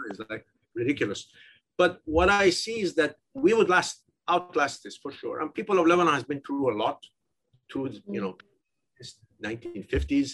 It's 0.10 0.20
like 0.30 0.46
ridiculous. 0.76 1.28
But 1.78 2.02
what 2.06 2.30
I 2.30 2.50
see 2.50 2.82
is 2.82 2.94
that 2.96 3.16
we 3.34 3.54
would 3.54 3.70
last 3.70 4.04
outlast 4.28 4.84
this 4.84 4.98
for 4.98 5.12
sure. 5.12 5.42
And 5.42 5.54
people 5.54 5.80
of 5.80 5.88
Lebanon 5.88 6.14
has 6.14 6.24
been 6.24 6.42
through 6.42 6.74
a 6.74 6.76
lot, 6.76 7.04
through 7.72 7.92
you 8.08 8.22
know, 8.22 8.38
1950s, 9.44 10.34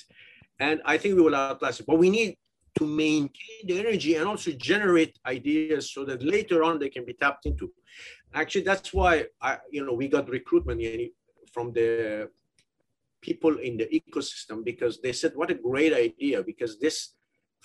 and 0.60 0.82
I 0.86 0.98
think 0.98 1.16
we 1.16 1.22
will 1.22 1.36
outlast 1.36 1.82
it. 1.82 1.86
But 1.86 1.98
we 1.98 2.10
need 2.10 2.38
to 2.78 2.86
maintain 2.86 3.62
the 3.66 3.80
energy 3.80 4.16
and 4.16 4.28
also 4.28 4.52
generate 4.52 5.18
ideas 5.26 5.94
so 5.94 6.04
that 6.06 6.22
later 6.22 6.64
on 6.64 6.78
they 6.80 6.90
can 6.90 7.06
be 7.06 7.14
tapped 7.14 7.46
into. 7.46 7.72
Actually, 8.34 8.64
that's 8.64 8.94
why 8.94 9.26
I, 9.42 9.58
you 9.72 9.86
know, 9.86 9.94
we 9.94 10.10
got 10.10 10.30
recruitment 10.30 10.82
from 11.54 11.72
the 11.72 12.30
people 13.30 13.54
in 13.68 13.74
the 13.82 13.88
ecosystem 14.00 14.58
because 14.72 14.96
they 15.04 15.14
said, 15.20 15.32
what 15.40 15.56
a 15.56 15.64
great 15.70 15.94
idea. 16.08 16.38
Because 16.52 16.74
this, 16.86 16.98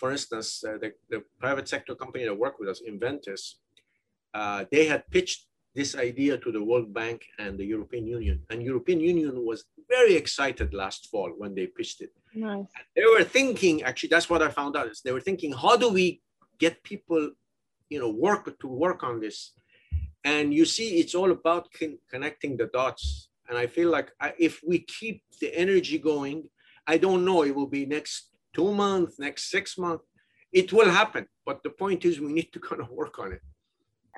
for 0.01 0.09
instance, 0.17 0.49
uh, 0.69 0.79
the, 0.83 0.91
the 1.13 1.21
private 1.45 1.67
sector 1.75 1.95
company 2.03 2.25
that 2.27 2.43
worked 2.45 2.61
with 2.61 2.71
us, 2.73 2.81
Inventus, 2.91 3.43
uh, 4.41 4.61
they 4.73 4.85
had 4.93 5.03
pitched 5.15 5.41
this 5.79 5.91
idea 6.09 6.35
to 6.45 6.51
the 6.57 6.65
World 6.71 6.91
Bank 7.01 7.19
and 7.43 7.53
the 7.61 7.69
European 7.75 8.05
Union. 8.19 8.37
And 8.51 8.59
European 8.73 9.01
Union 9.13 9.35
was 9.51 9.61
very 9.97 10.15
excited 10.23 10.69
last 10.83 11.03
fall 11.11 11.31
when 11.43 11.53
they 11.57 11.67
pitched 11.79 12.01
it. 12.07 12.13
Nice. 12.35 12.67
They 12.97 13.07
were 13.15 13.27
thinking, 13.39 13.75
actually, 13.89 14.13
that's 14.15 14.31
what 14.33 14.43
I 14.47 14.49
found 14.61 14.73
out, 14.79 14.89
is 14.93 15.01
they 15.01 15.15
were 15.17 15.27
thinking, 15.29 15.53
how 15.65 15.77
do 15.83 15.89
we 16.01 16.07
get 16.65 16.75
people, 16.93 17.23
you 17.93 17.99
know, 18.01 18.13
work 18.29 18.45
to 18.63 18.69
work 18.85 19.01
on 19.11 19.21
this? 19.25 19.39
And 20.35 20.47
you 20.59 20.65
see, 20.75 20.89
it's 21.01 21.15
all 21.19 21.31
about 21.39 21.65
con- 21.77 22.03
connecting 22.13 22.53
the 22.57 22.69
dots. 22.79 23.30
And 23.51 23.59
I 23.59 23.67
feel 23.67 23.91
like 23.91 24.13
I, 24.21 24.33
if 24.39 24.61
we 24.67 24.79
keep 24.79 25.25
the 25.41 25.53
energy 25.55 25.99
going, 25.99 26.49
I 26.87 26.99
don't 26.99 27.25
know, 27.25 27.43
it 27.43 27.55
will 27.55 27.67
be 27.67 27.85
next 27.85 28.31
two 28.55 28.73
months, 28.73 29.19
next 29.19 29.51
six 29.51 29.77
months. 29.77 30.05
It 30.53 30.73
will 30.73 30.89
happen. 30.89 31.27
But 31.45 31.65
the 31.65 31.71
point 31.71 32.05
is, 32.05 32.21
we 32.21 32.33
need 32.33 32.53
to 32.53 32.61
kind 32.69 32.81
of 32.81 32.89
work 32.91 33.19
on 33.19 33.33
it. 33.33 33.43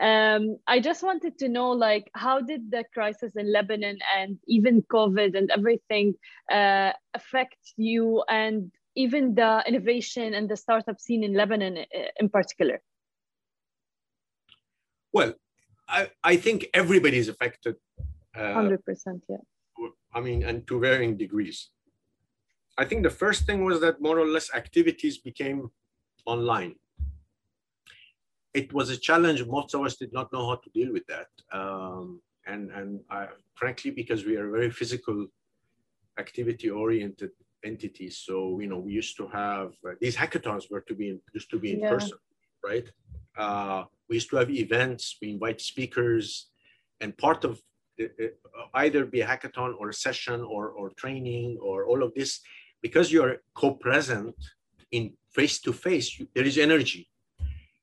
Um, 0.01 0.59
I 0.67 0.81
just 0.81 1.03
wanted 1.03 1.39
to 1.39 1.49
know, 1.49 1.71
like, 1.71 2.11
how 2.15 2.41
did 2.41 2.71
the 2.71 2.85
crisis 2.93 3.33
in 3.37 3.51
Lebanon 3.51 3.99
and 4.17 4.39
even 4.47 4.83
COVID 4.83 5.37
and 5.37 5.51
everything 5.51 6.15
uh, 6.51 6.93
affect 7.15 7.59
you 7.77 8.23
and 8.29 8.71
even 8.97 9.35
the 9.35 9.63
innovation 9.67 10.35
and 10.35 10.49
the 10.49 10.57
startup 10.57 11.01
scene 11.01 11.25
in 11.25 11.35
Lebanon 11.35 11.79
uh, 11.79 11.99
in 12.21 12.29
particular? 12.29 12.83
Well, 15.13 15.35
I, 15.89 16.11
I 16.23 16.37
think 16.37 16.67
everybody 16.75 17.19
is 17.19 17.29
affected. 17.29 17.77
Uh, 18.35 18.53
Hundred 18.55 18.85
percent, 18.85 19.23
yeah. 19.29 19.37
I 20.15 20.21
mean, 20.21 20.43
and 20.43 20.67
to 20.69 20.79
varying 20.79 21.17
degrees. 21.17 21.71
I 22.79 22.85
think 22.85 23.03
the 23.03 23.11
first 23.11 23.45
thing 23.47 23.65
was 23.65 23.81
that 23.81 24.01
more 24.01 24.19
or 24.19 24.27
less 24.27 24.53
activities 24.55 25.19
became 25.19 25.71
online. 26.27 26.75
It 28.55 28.73
was 28.73 28.91
a 28.91 28.97
challenge. 28.97 29.45
Most 29.47 29.75
of 29.75 29.83
us 29.83 29.97
did 29.97 30.13
not 30.13 30.33
know 30.33 30.49
how 30.49 30.57
to 30.57 30.71
deal 30.71 30.93
with 30.93 31.07
that. 31.07 31.29
Um, 31.53 32.21
and 32.47 32.71
and 32.71 33.01
I, 33.11 33.29
frankly, 33.55 33.91
because 33.91 34.25
we 34.25 34.37
are 34.37 34.51
very 34.51 34.71
physical, 34.71 35.27
activity 36.19 36.69
oriented 36.71 37.31
entities. 37.65 38.19
So, 38.19 38.61
you 38.61 38.69
know, 38.69 38.79
we 38.79 38.93
used 38.93 39.17
to 39.17 39.29
have 39.29 39.73
uh, 39.87 39.93
these 40.01 40.17
hackathons 40.17 40.71
were 40.71 40.81
to 40.83 40.95
be 40.95 41.09
in, 41.11 41.21
used 41.33 41.51
to 41.51 41.59
be 41.59 41.73
in 41.75 41.81
Yeah. 41.81 41.89
person, 41.89 42.19
right? 42.65 42.89
Uh, 43.37 43.85
we 44.09 44.17
used 44.17 44.31
to 44.31 44.37
have 44.37 44.51
events, 44.51 45.17
we 45.23 45.31
invite 45.31 45.61
speakers, 45.61 46.51
and 47.01 47.17
part 47.17 47.45
of 47.45 47.53
uh, 47.53 47.55
uh, 47.55 47.63
either 48.75 49.05
be 49.07 49.21
a 49.21 49.27
hackathon 49.27 49.75
or 49.79 49.93
session 49.93 50.41
or, 50.41 50.69
or 50.71 50.91
training 51.03 51.59
or 51.61 51.87
all 51.87 52.03
of 52.03 52.13
this, 52.15 52.41
because 52.83 53.13
you're 53.13 53.37
co-present 53.55 54.35
in 54.91 55.13
face-to-face, 55.37 56.21
there 56.35 56.45
is 56.45 56.59
energy. 56.59 57.09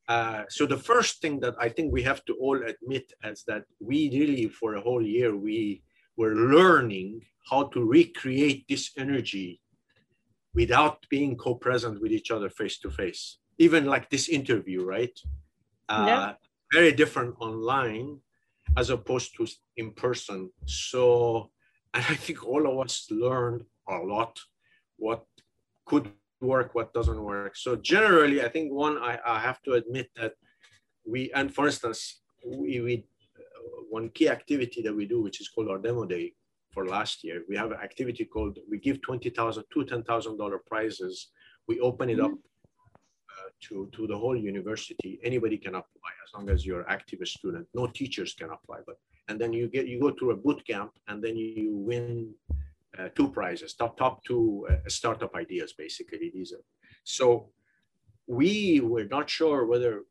Uh, 0.08 0.44
so 0.50 0.66
the 0.66 0.78
first 0.92 1.22
thing 1.22 1.40
that 1.40 1.56
I 1.60 1.70
think 1.70 1.92
we 1.92 2.04
have 2.04 2.26
to 2.26 2.34
all 2.44 2.60
admit 2.74 3.14
is 3.24 3.44
that 3.48 3.64
we 3.80 4.10
really, 4.12 4.48
for 4.50 4.76
a 4.76 4.82
whole 4.82 5.06
year, 5.06 5.36
we 5.36 5.84
were 6.18 6.36
learning 6.36 7.22
how 7.50 7.62
to 7.74 7.84
recreate 7.84 8.66
this 8.68 8.92
energy 8.98 9.62
without 10.54 10.98
being 11.10 11.38
co-present 11.38 12.02
with 12.02 12.12
each 12.12 12.32
other 12.32 12.50
face-to-face. 12.50 13.38
Even 13.60 13.86
like 13.86 14.10
this 14.10 14.30
interview, 14.30 14.84
right? 14.84 15.16
Uh, 15.88 16.06
Yeah. 16.08 16.34
Very 16.72 16.92
different 16.92 17.34
online 17.40 18.20
as 18.78 18.90
opposed 18.90 19.36
to 19.38 19.48
in 19.78 19.92
person. 19.92 20.50
So, 20.66 21.52
and 21.94 22.04
I 22.08 22.16
think 22.16 22.46
all 22.46 22.68
of 22.68 22.86
us 22.86 23.08
learned 23.10 23.64
a 23.88 23.98
lot 23.98 24.40
what 24.98 25.24
could 25.86 26.12
work, 26.42 26.76
what 26.76 26.94
doesn't 26.94 27.22
work. 27.22 27.56
So 27.56 27.76
generally, 27.76 28.44
I 28.44 28.50
think 28.50 28.72
one, 28.72 28.98
I, 28.98 29.20
I 29.26 29.40
have 29.40 29.62
to 29.64 29.74
admit 29.74 30.10
that 30.16 30.34
we, 31.06 31.32
and 31.34 31.54
for 31.54 31.66
instance, 31.66 32.22
we, 32.46 32.80
we 32.82 33.06
uh, 33.38 33.82
one 33.90 34.10
key 34.10 34.30
activity 34.30 34.82
that 34.84 34.96
we 34.96 35.06
do, 35.06 35.22
which 35.22 35.42
is 35.42 35.50
called 35.50 35.70
our 35.70 35.80
demo 35.80 36.06
day, 36.06 36.34
for 36.72 36.86
last 36.86 37.24
year. 37.24 37.44
We 37.50 37.58
have 37.58 37.72
an 37.72 37.80
activity 37.80 38.26
called 38.26 38.60
we 38.70 38.78
give 38.80 39.02
twenty 39.02 39.30
thousand 39.30 39.64
two 39.74 39.86
ten 39.86 40.04
thousand 40.04 40.38
dollar 40.38 40.60
prizes. 40.68 41.30
We 41.68 41.80
open 41.80 42.10
it 42.10 42.20
up 42.20 42.32
uh, 42.32 42.36
to 43.62 43.90
to 43.96 44.08
the 44.08 44.18
whole 44.18 44.36
university. 44.38 45.20
Anybody 45.24 45.58
can 45.58 45.76
apply 45.76 46.12
as 46.26 46.34
long 46.36 46.50
as 46.50 46.66
you're 46.66 46.90
active 46.90 47.20
student. 47.28 47.68
No 47.74 47.88
teachers 47.88 48.34
can 48.34 48.50
apply, 48.50 48.80
but 48.86 48.98
and 49.28 49.40
then 49.40 49.52
you 49.54 49.68
get 49.68 49.88
you 49.88 50.00
go 50.00 50.12
through 50.12 50.32
a 50.32 50.36
boot 50.38 50.66
camp 50.66 50.92
and 51.08 51.24
then 51.24 51.36
you 51.38 51.72
win 51.76 52.34
uh, 52.98 53.10
two 53.16 53.30
prizes. 53.30 53.74
Top 53.74 53.98
top 53.98 54.24
two 54.24 54.68
uh, 54.70 54.76
startup 54.88 55.36
ideas 55.36 55.74
basically. 55.74 56.32
These 56.34 56.54
are 56.54 56.64
so 57.04 57.50
we 58.28 58.80
were 58.80 59.06
not 59.06 59.30
sure 59.30 59.66
whether 59.66 60.04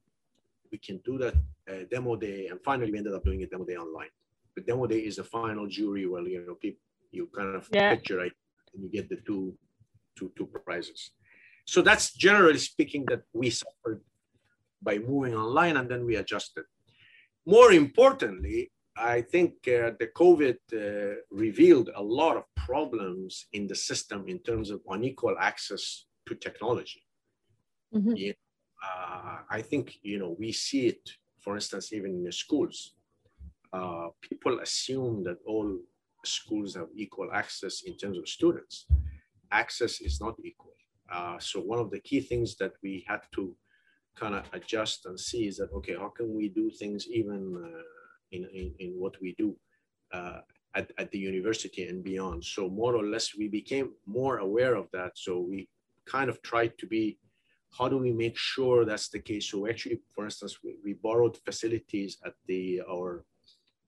we 0.73 0.79
can 0.79 0.99
do 1.05 1.17
that 1.19 1.35
uh, 1.71 1.85
demo 1.91 2.17
day, 2.17 2.49
and 2.49 2.61
finally 2.63 2.91
we 2.93 2.99
ended 2.99 3.15
up 3.15 3.25
doing 3.25 3.43
a 3.43 3.47
demo 3.47 3.65
day 3.65 3.77
online. 3.77 4.11
But 4.55 4.67
demo 4.67 4.87
day 4.87 5.01
is 5.01 5.17
the 5.17 5.25
final 5.25 5.67
jury 5.67 6.07
where 6.07 6.23
you 6.27 6.45
know 6.47 6.55
people 6.55 6.83
you 7.11 7.29
kind 7.35 7.55
of 7.57 7.69
Yeah. 7.73 7.95
picture 7.95 8.17
right, 8.19 8.33
and 8.75 8.83
you 8.83 8.91
get 8.91 9.09
the 9.09 9.17
two 9.27 9.57
two 10.17 10.31
two 10.37 10.47
prizes. 10.47 11.13
So 11.72 11.83
that's 11.83 12.07
generally 12.26 12.62
speaking 12.72 13.04
that 13.11 13.22
we 13.40 13.50
suffered 13.50 14.00
by 14.88 14.96
moving 15.11 15.35
online, 15.35 15.76
and 15.76 15.87
then 15.90 16.02
we 16.09 16.16
adjusted. 16.16 16.64
More 17.44 17.72
importantly, 17.72 18.72
I 18.96 19.20
think 19.33 19.50
uh, 19.68 19.92
the 20.00 20.09
COVID 20.22 20.59
uh, 20.72 21.16
revealed 21.31 21.88
a 21.94 22.02
lot 22.02 22.35
of 22.40 22.44
problems 22.68 23.33
in 23.52 23.66
the 23.66 23.78
system 23.90 24.20
in 24.28 24.38
terms 24.48 24.70
of 24.70 24.81
unequal 24.96 25.37
access 25.50 25.85
to 26.26 26.35
technology 26.46 27.02
Mhm. 27.94 28.14
uh, 28.88 29.38
I 29.59 29.61
think 29.70 29.85
you 30.11 30.18
know 30.20 30.33
we 30.42 30.50
see 30.52 30.83
it, 30.92 31.04
for 31.44 31.52
instance, 31.59 31.87
even 31.96 32.11
in 32.18 32.24
the 32.28 32.37
schools. 32.44 32.76
Uh, 33.78 34.09
people 34.28 34.54
assume 34.66 35.16
that 35.28 35.38
all 35.52 35.68
schools 36.37 36.70
have 36.78 36.90
equal 37.04 37.31
access 37.42 37.74
in 37.88 37.94
terms 38.00 38.16
of 38.18 38.26
students. 38.37 38.76
Access 39.62 39.94
is 40.09 40.16
not 40.24 40.35
equal. 40.50 40.78
Uh, 41.12 41.38
so 41.38 41.61
one 41.61 41.79
of 41.79 41.90
the 41.90 42.01
key 42.01 42.21
things 42.21 42.57
that 42.57 42.73
we 42.83 43.05
had 43.09 43.21
to 43.35 43.55
kind 44.16 44.35
of 44.35 44.44
adjust 44.53 45.07
and 45.07 45.18
see 45.18 45.47
is 45.47 45.57
that 45.59 45.73
okay, 45.73 45.94
how 45.94 46.09
can 46.09 46.35
we 46.35 46.49
do 46.49 46.71
things 46.71 47.07
even 47.09 47.40
uh, 47.64 47.83
in, 48.33 48.44
in 48.53 48.75
in 48.79 48.90
what 48.99 49.14
we 49.21 49.35
do 49.38 49.57
uh, 50.12 50.40
at 50.75 50.90
at 50.99 51.11
the 51.11 51.18
university 51.18 51.87
and 51.88 52.05
beyond? 52.05 52.44
So 52.44 52.68
more 52.68 52.94
or 52.94 53.05
less, 53.05 53.35
we 53.37 53.49
became 53.49 53.92
more 54.07 54.38
aware 54.38 54.75
of 54.75 54.87
that. 54.92 55.12
So 55.14 55.40
we 55.40 55.68
kind 56.05 56.29
of 56.31 56.42
tried 56.42 56.77
to 56.79 56.87
be 56.87 57.18
how 57.77 57.88
do 57.88 57.99
we 57.99 58.12
make 58.12 58.37
sure 58.37 58.85
that's 58.85 59.09
the 59.09 59.18
case? 59.18 59.51
So 59.51 59.68
actually, 59.68 60.01
for 60.14 60.25
instance, 60.25 60.59
we, 60.64 60.77
we 60.85 60.94
borrowed 60.94 61.37
facilities 61.44 62.16
at 62.25 62.35
the 62.47 62.81
our 62.90 63.25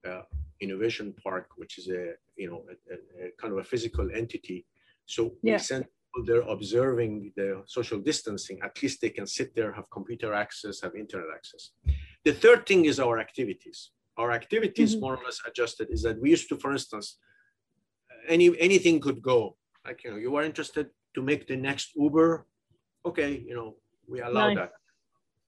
uh, 0.06 0.22
innovation 0.61 1.14
park, 1.22 1.48
which 1.56 1.78
is 1.78 1.88
a 1.88 2.12
you 2.37 2.48
know 2.50 2.64
a, 2.70 2.94
a, 2.94 3.26
a 3.26 3.30
kind 3.40 3.52
of 3.52 3.59
a 3.59 3.64
physical 3.64 4.09
entity. 4.14 4.66
So 5.06 5.33
Yeah. 5.42 5.54
we 5.54 5.59
sent 5.59 5.87
there 6.27 6.42
observing 6.42 7.33
the 7.37 7.62
social 7.66 7.99
distancing. 7.99 8.59
At 8.62 8.83
least 8.83 9.01
they 9.01 9.11
can 9.11 9.27
sit 9.27 9.55
there, 9.55 9.73
have 9.73 9.88
computer 9.90 10.35
access, 10.35 10.81
have 10.81 10.94
internet 10.94 11.29
access. 11.35 11.70
The 12.25 12.33
third 12.33 12.66
thing 12.66 12.85
is 12.85 12.99
our 12.99 13.18
activities. 13.20 13.92
Our 14.16 14.33
activities, 14.33 14.96
Mhm. 14.96 15.01
more 15.01 15.16
or 15.16 15.25
less 15.25 15.40
adjusted, 15.46 15.88
is 15.90 16.03
that 16.03 16.20
we 16.20 16.31
used 16.31 16.49
to, 16.51 16.57
for 16.57 16.73
instance, 16.73 17.18
any 18.27 18.46
anything 18.59 19.01
could 19.01 19.23
go. 19.23 19.57
Like 19.87 20.05
you 20.05 20.11
know, 20.11 20.16
you 20.25 20.35
are 20.37 20.44
interested 20.44 20.90
to 21.14 21.23
make 21.23 21.46
the 21.46 21.57
next 21.57 21.94
Uber 21.96 22.46
okay, 23.05 23.33
you 23.49 23.55
know, 23.55 23.77
we 24.07 24.20
allow 24.20 24.49
Nice. 24.49 24.57
that. 24.57 24.73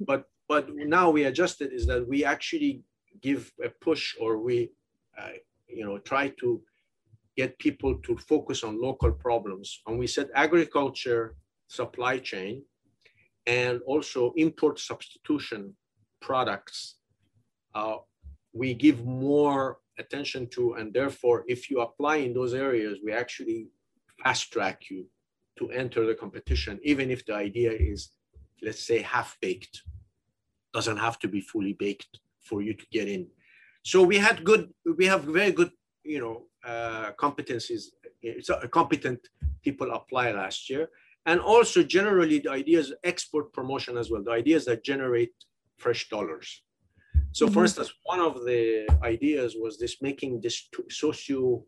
But 0.01 0.23
but 0.49 0.65
now 0.75 1.11
we 1.11 1.25
adjusted 1.25 1.73
is 1.73 1.87
that 1.87 2.07
we 2.09 2.25
actually 2.25 2.83
give 3.21 3.53
a 3.63 3.69
push 3.69 4.17
or 4.21 4.39
we, 4.39 4.73
uh, 5.19 5.33
you 5.69 5.85
know, 5.85 5.99
try 5.99 6.29
to 6.41 6.63
get 7.37 7.59
people 7.59 7.95
to 8.07 8.17
focus 8.17 8.63
on 8.63 8.81
local 8.81 9.13
problems. 9.13 9.81
And 9.87 9.99
we 9.99 10.07
said 10.07 10.29
agriculture, 10.35 11.37
supply 11.69 12.19
chain, 12.19 12.63
and 13.47 13.81
also 13.87 14.33
import 14.37 14.79
substitution 14.79 15.75
products. 16.21 16.97
Uh, 17.75 17.97
we 18.53 18.75
give 18.75 19.05
more 19.05 19.79
attention 19.99 20.47
to, 20.49 20.75
and 20.75 20.93
therefore, 20.93 21.45
if 21.49 21.71
you 21.71 21.81
apply 21.81 22.17
in 22.17 22.35
those 22.35 22.55
areas, 22.55 22.99
we 23.05 23.13
actually 23.13 23.69
fast 24.23 24.53
track 24.53 24.91
you 24.91 25.07
to 25.59 25.71
enter 25.71 26.07
the 26.07 26.15
competition, 26.15 26.79
even 26.83 27.11
if 27.11 27.25
the 27.27 27.35
idea 27.35 27.73
is, 27.73 28.11
let's 28.63 28.83
say, 28.83 29.03
half 29.03 29.37
baked. 29.41 29.83
Doesn't 30.73 30.97
have 30.97 31.19
to 31.21 31.29
be 31.29 31.41
fully 31.41 31.75
baked 31.75 32.19
for 32.41 32.63
you 32.63 32.75
to 32.75 32.87
get 32.91 33.09
in. 33.09 33.27
So 33.85 34.03
we 34.03 34.19
had 34.19 34.45
good, 34.45 34.71
we 34.97 35.07
have 35.07 35.25
very 35.25 35.53
good, 35.53 35.71
you 36.05 36.21
know, 36.21 36.47
uh, 36.65 37.13
competencies. 37.13 37.85
It's 38.23 38.49
a, 38.51 38.69
competent 38.69 39.21
people 39.63 39.91
apply 39.93 40.33
last 40.33 40.69
year, 40.71 40.91
and 41.27 41.41
also 41.41 41.83
generally 41.83 42.39
the 42.41 42.51
ideas 42.51 42.93
export 43.05 43.53
promotion 43.53 43.97
as 43.97 44.11
well. 44.11 44.23
The 44.23 44.33
ideas 44.33 44.65
that 44.67 44.85
generate 44.85 45.35
fresh 45.79 46.09
dollars. 46.09 46.63
So, 47.33 47.47
for 47.47 47.61
Mhm. 47.61 47.67
instance, 47.67 47.93
one 48.05 48.21
of 48.21 48.45
the 48.45 48.87
ideas 49.03 49.57
was 49.57 49.79
this 49.79 50.03
making 50.03 50.41
this 50.41 50.69
socio 50.91 51.65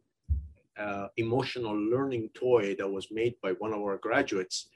uh, 0.76 1.08
emotional 1.16 1.76
learning 1.76 2.30
toy 2.34 2.74
that 2.78 2.88
was 2.88 3.06
made 3.10 3.34
by 3.40 3.52
one 3.52 3.72
of 3.72 3.80
our 3.80 3.96
graduates. 3.98 4.68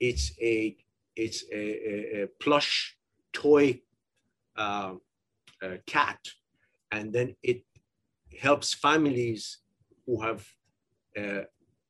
It's 0.00 0.32
a 0.40 0.76
it's 1.16 1.44
a, 1.52 1.62
a, 1.92 2.22
a 2.24 2.26
plush 2.42 2.98
toy 3.32 3.80
uh, 4.56 4.94
uh, 5.62 5.76
cat, 5.86 6.18
and 6.90 7.12
then 7.12 7.36
it 7.42 7.62
helps 8.40 8.74
families 8.74 9.58
who 10.06 10.20
have 10.22 10.46
uh, 11.16 11.42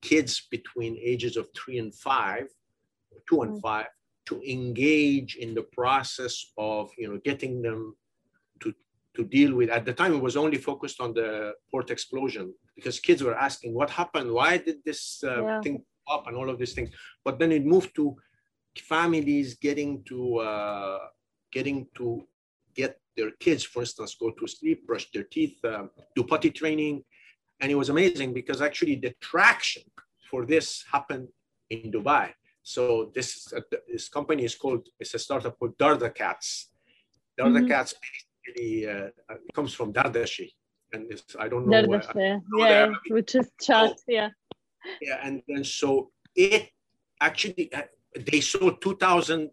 kids 0.03 0.47
between 0.51 0.97
ages 1.03 1.37
of 1.37 1.49
three 1.57 1.79
and 1.79 1.95
five, 1.95 2.47
two 3.29 3.43
and 3.43 3.55
Mm. 3.55 3.61
five, 3.61 3.87
to 4.27 4.41
engage 4.43 5.37
in 5.37 5.55
the 5.55 5.63
process 5.79 6.53
of 6.57 6.91
you 6.97 7.09
know 7.09 7.19
getting 7.25 7.63
them 7.63 7.97
to 8.61 8.75
to 9.17 9.25
deal 9.25 9.55
with. 9.55 9.71
At 9.71 9.85
the 9.85 9.93
time, 9.95 10.15
it 10.15 10.23
was 10.23 10.37
only 10.37 10.59
focused 10.59 11.01
on 11.01 11.15
the 11.15 11.55
port 11.71 11.91
explosion 11.91 12.55
because 12.75 12.99
kids 13.01 13.23
were 13.23 13.37
asking 13.37 13.73
what 13.75 13.91
happened, 13.91 14.31
why 14.33 14.59
did 14.59 14.79
this 14.85 15.23
uh, 15.25 15.43
Yeah. 15.43 15.61
thing 15.63 15.85
up, 16.11 16.27
and 16.27 16.37
all 16.37 16.51
of 16.51 16.59
these 16.59 16.75
things. 16.75 16.91
But 17.25 17.39
then 17.39 17.53
it 17.53 17.65
moved 17.65 17.95
to 17.97 18.17
families 18.79 19.55
getting 19.55 20.03
to 20.05 20.39
uh, 20.39 20.99
getting 21.53 21.87
to 21.97 22.27
get 22.75 23.01
their 23.17 23.31
kids, 23.41 23.63
for 23.65 23.81
instance, 23.83 24.17
go 24.19 24.31
to 24.31 24.47
sleep, 24.47 24.87
brush 24.87 25.11
their 25.13 25.25
teeth, 25.25 25.57
um, 25.65 25.91
do 26.17 26.25
potty 26.25 26.51
training, 26.51 27.03
and 27.61 27.71
it 27.71 27.77
was 27.77 27.89
amazing 27.89 28.33
because 28.35 28.61
actually 28.61 28.97
the 28.97 29.15
traction 29.21 29.83
for 30.31 30.45
this 30.45 30.85
happened 30.91 31.29
in 31.71 31.91
Dubai. 31.93 32.33
So 32.63 33.13
this 33.15 33.53
uh, 33.53 33.61
this 33.93 34.09
company 34.09 34.45
is 34.45 34.55
called 34.55 34.89
it's 34.99 35.15
a 35.15 35.19
startup 35.19 35.59
called 35.59 35.77
Darda 35.79 36.15
Cats. 36.15 36.71
Darda 37.39 37.61
Mhm. 37.63 37.69
Cats 37.69 37.95
basically 38.05 38.89
uh, 38.89 39.09
comes 39.55 39.75
from 39.75 39.93
Dardashi, 39.93 40.49
and 40.93 41.11
it's, 41.13 41.37
I 41.39 41.49
don't 41.49 41.67
know. 41.67 41.73
Dardash, 41.73 42.09
uh, 42.11 42.19
yeah, 42.19 42.39
yeah, 42.59 42.93
which 43.09 43.35
is 43.35 43.51
chat, 43.61 43.93
yeah. 44.09 44.31
yeah, 45.01 45.19
and 45.23 45.43
then 45.49 45.65
so 45.65 46.11
it 46.35 46.71
actually 47.21 47.73
uh, 47.73 47.83
they 48.29 48.41
sold 48.41 48.81
2,000, 48.81 49.51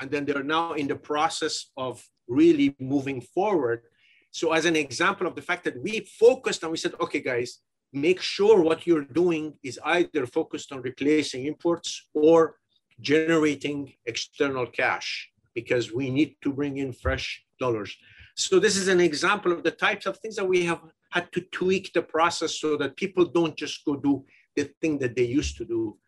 and 0.00 0.10
then 0.10 0.24
they're 0.24 0.44
now 0.44 0.74
in 0.74 0.86
the 0.86 0.96
process 0.96 1.70
of 1.76 2.04
really 2.28 2.76
moving 2.78 3.20
forward. 3.20 3.82
So 4.30 4.52
as 4.52 4.64
an 4.64 4.76
example 4.76 5.26
of 5.26 5.34
the 5.34 5.42
fact 5.42 5.64
that 5.64 5.80
we 5.82 6.00
focused 6.00 6.62
and 6.62 6.72
we 6.72 6.78
said, 6.78 6.94
okay, 7.00 7.20
guys, 7.20 7.58
make 7.92 8.20
sure 8.20 8.62
what 8.62 8.86
you're 8.86 9.04
doing 9.04 9.54
is 9.62 9.78
either 9.84 10.26
focused 10.26 10.72
on 10.72 10.80
replacing 10.80 11.46
imports 11.46 12.08
or 12.14 12.56
generating 13.00 13.92
external 14.06 14.66
cash 14.66 15.30
because 15.54 15.92
we 15.92 16.10
need 16.10 16.36
to 16.42 16.52
bring 16.52 16.78
in 16.78 16.92
fresh 16.92 17.44
dollars. 17.58 17.94
So 18.34 18.58
this 18.58 18.76
is 18.76 18.88
an 18.88 19.00
example 19.00 19.52
of 19.52 19.62
the 19.62 19.70
types 19.70 20.06
of 20.06 20.16
things 20.18 20.36
that 20.36 20.48
we 20.48 20.64
have 20.64 20.80
had 21.10 21.30
to 21.32 21.42
tweak 21.52 21.92
the 21.92 22.02
process 22.02 22.58
so 22.58 22.76
that 22.78 22.96
people 22.96 23.26
don't 23.26 23.56
just 23.56 23.84
go 23.84 23.96
do 23.96 24.24
the 24.56 24.64
thing 24.80 24.98
that 24.98 25.14
they 25.14 25.24
used 25.24 25.56
to 25.58 25.64
do, 25.64 25.98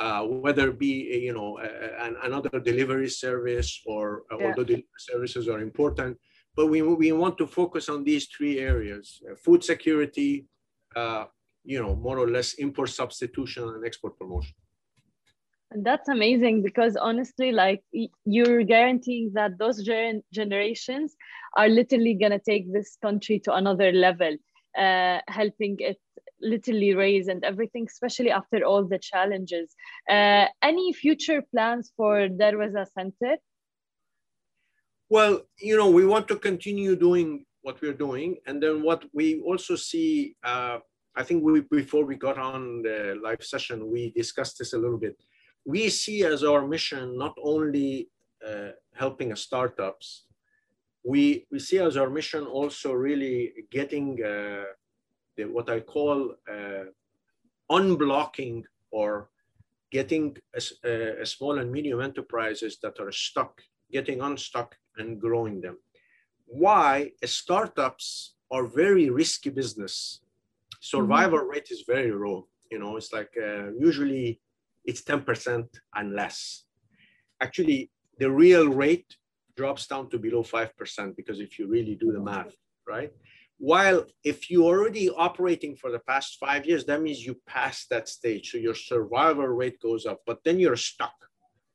uh, 0.00 0.22
whether 0.24 0.70
it 0.70 0.78
be 0.78 0.94
you 1.22 1.32
know 1.32 1.58
uh, 1.58 2.04
an, 2.06 2.16
another 2.22 2.60
delivery 2.60 3.08
service 3.08 3.80
or 3.86 4.24
uh, 4.32 4.36
Yeah. 4.38 4.46
although 4.46 4.64
delivery 4.64 4.98
services 4.98 5.48
are 5.48 5.60
important, 5.60 6.18
but 6.56 6.66
we 6.66 6.82
we 6.82 7.12
want 7.12 7.38
to 7.38 7.46
focus 7.46 7.88
on 7.88 8.04
these 8.04 8.26
three 8.26 8.58
areas: 8.58 9.22
uh, 9.30 9.34
food 9.36 9.62
security, 9.62 10.46
uh, 10.96 11.24
you 11.64 11.80
know, 11.82 11.94
more 11.96 12.18
or 12.18 12.28
less 12.30 12.54
import 12.54 12.90
substitution 12.90 13.64
and 13.68 13.84
export 13.86 14.18
promotion. 14.18 14.54
And 15.70 15.84
that's 15.84 16.08
amazing 16.08 16.62
because 16.62 16.94
honestly, 16.96 17.50
like 17.50 17.82
you're 18.24 18.62
guaranteeing 18.62 19.32
that 19.34 19.58
those 19.58 19.82
gen- 19.82 20.22
generations 20.32 21.16
are 21.56 21.68
literally 21.68 22.14
going 22.14 22.30
to 22.30 22.38
take 22.38 22.72
this 22.72 22.96
country 23.02 23.40
to 23.40 23.54
another 23.54 23.90
level, 23.90 24.36
uh, 24.78 25.18
helping 25.26 25.76
it 25.80 25.98
literally 26.44 26.94
raise 26.94 27.28
and 27.28 27.42
everything, 27.44 27.86
especially 27.88 28.30
after 28.30 28.64
all 28.64 28.84
the 28.84 28.98
challenges. 28.98 29.74
Uh, 30.08 30.46
any 30.62 30.92
future 30.92 31.42
plans 31.50 31.92
for 31.96 32.28
Darwazah 32.28 32.86
Center? 32.92 33.36
Well, 35.08 35.42
you 35.58 35.76
know, 35.76 35.90
we 35.90 36.06
want 36.06 36.28
to 36.28 36.36
continue 36.36 36.96
doing 36.96 37.44
what 37.62 37.80
we're 37.80 38.00
doing, 38.06 38.36
and 38.46 38.62
then 38.62 38.82
what 38.82 39.04
we 39.12 39.40
also 39.40 39.74
see, 39.76 40.36
uh, 40.44 40.78
I 41.16 41.22
think 41.22 41.42
we 41.42 41.60
before 41.60 42.04
we 42.04 42.16
got 42.16 42.38
on 42.38 42.82
the 42.82 43.18
live 43.22 43.42
session, 43.42 43.90
we 43.90 44.10
discussed 44.10 44.58
this 44.58 44.72
a 44.72 44.78
little 44.78 44.98
bit. 44.98 45.16
We 45.64 45.88
see 45.88 46.24
as 46.24 46.44
our 46.44 46.66
mission 46.66 47.16
not 47.16 47.34
only 47.42 48.08
uh, 48.46 48.72
helping 48.94 49.34
startups, 49.36 50.26
we 51.04 51.46
we 51.50 51.58
see 51.58 51.78
as 51.78 51.96
our 51.96 52.10
mission 52.10 52.44
also 52.46 52.92
really 52.92 53.52
getting 53.70 54.22
uh, 54.24 54.64
the, 55.36 55.44
what 55.44 55.68
I 55.70 55.80
call 55.80 56.34
uh, 56.50 56.84
unblocking 57.70 58.64
or 58.90 59.28
getting 59.90 60.36
a, 60.54 61.20
a 61.22 61.26
small 61.26 61.58
and 61.58 61.70
medium 61.70 62.00
enterprises 62.00 62.78
that 62.82 62.98
are 63.00 63.12
stuck, 63.12 63.60
getting 63.92 64.20
unstuck 64.20 64.76
and 64.96 65.20
growing 65.20 65.60
them. 65.60 65.78
Why? 66.46 67.12
Startups 67.24 68.34
are 68.50 68.66
very 68.66 69.10
risky 69.10 69.50
business. 69.50 70.20
Survival 70.80 71.38
mm-hmm. 71.38 71.50
rate 71.50 71.68
is 71.70 71.84
very 71.86 72.12
low. 72.12 72.48
You 72.70 72.78
know, 72.78 72.96
it's 72.96 73.12
like 73.12 73.32
uh, 73.40 73.72
usually 73.78 74.40
it's 74.84 75.02
10% 75.02 75.66
and 75.94 76.14
less. 76.14 76.64
Actually, 77.40 77.90
the 78.18 78.30
real 78.30 78.68
rate 78.68 79.16
drops 79.56 79.86
down 79.86 80.10
to 80.10 80.18
below 80.18 80.42
5% 80.42 81.16
because 81.16 81.40
if 81.40 81.58
you 81.58 81.68
really 81.68 81.94
do 81.94 82.12
the 82.12 82.20
math, 82.20 82.54
right? 82.86 83.12
While 83.70 84.04
if 84.22 84.50
you're 84.50 84.74
already 84.74 85.08
operating 85.08 85.74
for 85.74 85.90
the 85.90 86.00
past 86.00 86.36
five 86.38 86.66
years, 86.66 86.84
that 86.84 87.00
means 87.00 87.24
you 87.24 87.34
passed 87.46 87.88
that 87.88 88.10
stage. 88.10 88.50
So 88.50 88.58
your 88.58 88.74
survival 88.74 89.46
rate 89.46 89.80
goes 89.80 90.04
up, 90.04 90.20
but 90.26 90.38
then 90.44 90.58
you're 90.60 90.76
stuck. 90.76 91.16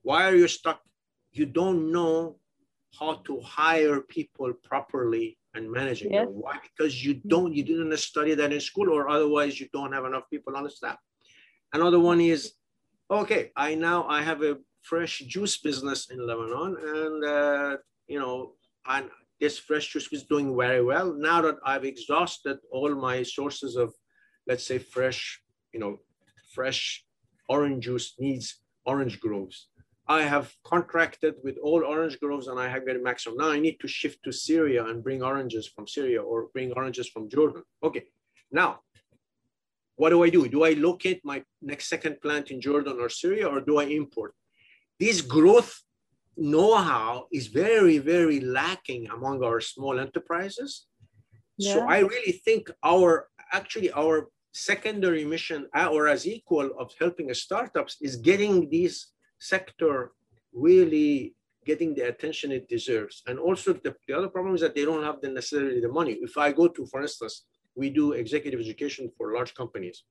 Why 0.03 0.29
are 0.29 0.35
you 0.35 0.47
stuck? 0.47 0.81
You 1.31 1.47
don't 1.47 1.91
know 1.91 2.37
how 2.99 3.15
to 3.27 3.39
hire 3.41 4.01
people 4.01 4.53
properly 4.69 5.27
and 5.55 5.71
managing 5.71 6.11
Yes. 6.11 6.27
them. 6.27 6.35
Why? 6.43 6.59
Because 6.67 7.03
you 7.03 7.13
don't, 7.33 7.55
you 7.57 7.63
didn't 7.63 7.97
study 7.97 8.35
that 8.35 8.53
in 8.53 8.61
school, 8.61 8.89
or 8.95 9.09
otherwise 9.09 9.59
you 9.59 9.67
don't 9.73 9.91
have 9.91 10.05
enough 10.05 10.29
people 10.29 10.55
on 10.55 10.65
the 10.65 10.69
staff. 10.69 10.99
Another 11.73 11.99
one 11.99 12.21
is, 12.21 12.53
okay, 13.09 13.51
I 13.55 13.73
now 13.73 13.99
I 14.07 14.21
have 14.21 14.43
a 14.43 14.57
fresh 14.83 15.15
juice 15.33 15.57
business 15.57 16.11
in 16.11 16.19
Lebanon, 16.29 16.71
and 16.95 17.25
uh, 17.25 17.77
you 18.07 18.19
know, 18.19 18.53
and 18.85 19.09
this 19.39 19.57
fresh 19.57 19.87
juice 19.91 20.11
is 20.11 20.23
doing 20.23 20.55
very 20.55 20.83
well. 20.83 21.13
Now 21.13 21.41
that 21.41 21.57
I've 21.65 21.85
exhausted 21.85 22.57
all 22.71 22.93
my 22.95 23.23
sources 23.23 23.75
of, 23.75 23.93
let's 24.47 24.65
say, 24.65 24.77
fresh, 24.77 25.41
you 25.73 25.79
know, 25.79 25.99
fresh 26.53 27.05
orange 27.47 27.85
juice 27.85 28.15
needs 28.19 28.61
orange 28.85 29.19
groves. 29.19 29.67
I 30.07 30.23
have 30.23 30.51
contracted 30.63 31.35
with 31.43 31.57
all 31.61 31.83
orange 31.85 32.19
groves 32.19 32.47
and 32.47 32.59
I 32.59 32.67
have 32.67 32.85
got 32.85 32.95
a 32.95 32.99
maximum. 32.99 33.37
Now 33.37 33.51
I 33.51 33.59
need 33.59 33.77
to 33.81 33.87
shift 33.87 34.23
to 34.23 34.31
Syria 34.31 34.85
and 34.85 35.03
bring 35.03 35.21
oranges 35.21 35.67
from 35.67 35.87
Syria 35.87 36.21
or 36.21 36.47
bring 36.51 36.71
oranges 36.73 37.07
from 37.07 37.29
Jordan. 37.29 37.61
Okay, 37.83 38.05
now 38.51 38.79
what 39.95 40.09
do 40.09 40.23
I 40.23 40.29
do? 40.29 40.47
Do 40.47 40.63
I 40.63 40.71
locate 40.71 41.21
my 41.23 41.43
next 41.61 41.89
second 41.89 42.21
plant 42.21 42.49
in 42.51 42.59
Jordan 42.59 42.97
or 42.99 43.09
Syria 43.09 43.47
or 43.47 43.61
do 43.61 43.77
I 43.77 43.83
import? 43.83 44.33
This 44.99 45.21
growth 45.21 45.79
know-how 46.38 47.27
is 47.32 47.47
very, 47.47 47.97
very 47.97 48.39
lacking 48.39 49.09
among 49.09 49.43
our 49.43 49.59
small 49.59 49.99
enterprises. 49.99 50.88
So 51.59 51.82
I 51.82 51.99
really 51.99 52.32
think 52.45 52.71
our 52.86 53.27
actually 53.51 53.91
our 53.91 54.30
secondary 54.53 55.25
mission 55.25 55.67
uh, 55.75 55.88
or 55.88 56.07
as 56.07 56.25
equal 56.25 56.71
of 56.80 56.93
helping 56.97 57.34
startups 57.34 57.97
is 58.01 58.15
getting 58.15 58.69
this 58.69 59.11
sector 59.39 60.11
really 60.53 61.36
getting 61.65 61.93
the 61.93 62.07
attention 62.07 62.51
it 62.51 62.67
deserves. 62.67 63.21
And 63.27 63.38
also 63.38 63.73
the, 63.73 63.93
the 64.07 64.13
other 64.17 64.30
problem 64.30 64.55
is 64.55 64.61
that 64.61 64.73
they 64.73 64.86
don't 64.86 65.03
have 65.03 65.21
the 65.21 65.30
necessarily 65.30 65.82
the 65.82 65.89
money. 65.89 66.13
If 66.21 66.38
I 66.38 66.51
go 66.51 66.67
to, 66.67 66.86
for 66.86 67.01
instance, 67.01 67.45
we 67.75 67.89
do 67.89 68.13
executive 68.13 68.59
education 68.59 69.11
for 69.15 69.34
large 69.34 69.53
companies, 69.53 70.03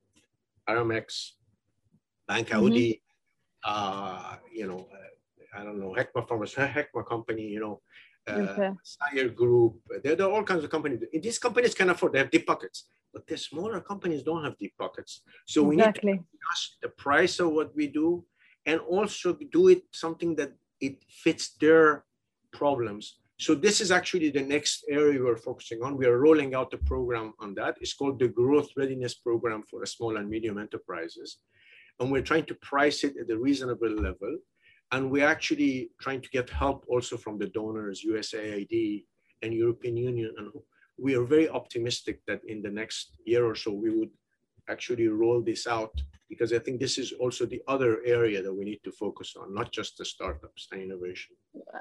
Aramex, 0.68 1.30
Bank 2.28 2.54
Audi, 2.54 3.02
uh, 3.64 4.36
you 4.52 4.66
know, 4.68 4.86
I 5.58 5.64
don't 5.64 5.80
know, 5.80 5.94
Hikma 5.98 6.28
Farmers, 6.28 6.54
Hikma 6.54 7.04
Company, 7.06 7.42
you 7.42 7.60
know, 7.60 7.80
uh, 8.28 8.32
Okay. 8.32 8.70
Sire 8.82 9.28
Group. 9.28 9.80
There, 10.04 10.14
there 10.14 10.26
are 10.26 10.32
all 10.32 10.44
kinds 10.44 10.62
of 10.64 10.70
companies. 10.70 11.00
These 11.12 11.38
companies 11.38 11.74
can 11.74 11.90
afford, 11.90 12.12
they 12.12 12.18
have 12.18 12.30
deep 12.30 12.46
pockets, 12.46 12.88
but 13.12 13.26
the 13.26 13.36
smaller 13.36 13.80
companies 13.80 14.22
don't 14.22 14.44
have 14.44 14.56
deep 14.58 14.74
pockets. 14.78 15.22
So 15.46 15.62
we 15.62 15.76
need 15.76 15.82
to 15.82 15.88
exactly. 15.88 16.12
adjust 16.12 16.76
the 16.82 16.90
price 16.90 17.40
of 17.40 17.50
what 17.52 17.74
we 17.74 17.88
do 17.88 18.24
and 18.66 18.80
also 18.80 19.36
do 19.50 19.68
it 19.68 19.82
something 19.92 20.36
that 20.36 20.52
it 20.80 20.96
fits 21.24 21.44
their 21.60 22.04
problems. 22.52 23.18
So 23.38 23.54
this 23.54 23.80
is 23.80 23.90
actually 23.90 24.30
the 24.30 24.42
next 24.42 24.84
area 24.88 25.22
we're 25.22 25.36
focusing 25.36 25.80
on. 25.82 25.96
We 25.96 26.06
are 26.06 26.18
rolling 26.18 26.54
out 26.54 26.74
a 26.74 26.78
program 26.78 27.34
on 27.40 27.54
that. 27.54 27.78
It's 27.80 27.94
called 27.94 28.18
the 28.18 28.28
Growth 28.28 28.70
Readiness 28.76 29.14
Program 29.14 29.62
for 29.70 29.84
small 29.86 30.16
and 30.16 30.28
medium 30.28 30.58
enterprises. 30.58 31.38
And 31.98 32.12
we're 32.12 32.28
trying 32.30 32.46
to 32.46 32.54
price 32.56 33.04
it 33.04 33.14
at 33.20 33.30
a 33.30 33.38
reasonable 33.38 33.90
level. 33.90 34.38
And 34.92 35.10
we're 35.10 35.26
actually 35.26 35.90
trying 36.00 36.22
to 36.22 36.30
get 36.30 36.48
help 36.48 36.84
also 36.88 37.16
from 37.16 37.38
the 37.38 37.48
donors, 37.48 38.04
USAID 38.06 39.04
and 39.42 39.52
European 39.52 39.96
Union. 39.96 40.34
And 40.38 40.50
we 40.98 41.14
are 41.14 41.24
very 41.24 41.48
optimistic 41.48 42.20
that 42.26 42.40
in 42.46 42.62
the 42.62 42.70
next 42.70 43.16
year 43.24 43.44
or 43.44 43.54
so, 43.54 43.70
we 43.72 43.90
would 43.90 44.10
actually 44.68 45.08
roll 45.08 45.40
this 45.42 45.66
out 45.66 45.92
because 46.28 46.52
I 46.52 46.58
think 46.58 46.78
this 46.78 46.98
is 46.98 47.12
also 47.12 47.46
the 47.46 47.62
other 47.68 48.00
area 48.04 48.42
that 48.42 48.52
we 48.52 48.64
need 48.64 48.80
to 48.84 48.92
focus 48.92 49.34
on, 49.40 49.54
not 49.54 49.72
just 49.72 49.96
the 49.96 50.04
startups 50.04 50.68
and 50.72 50.82
innovation. 50.82 51.36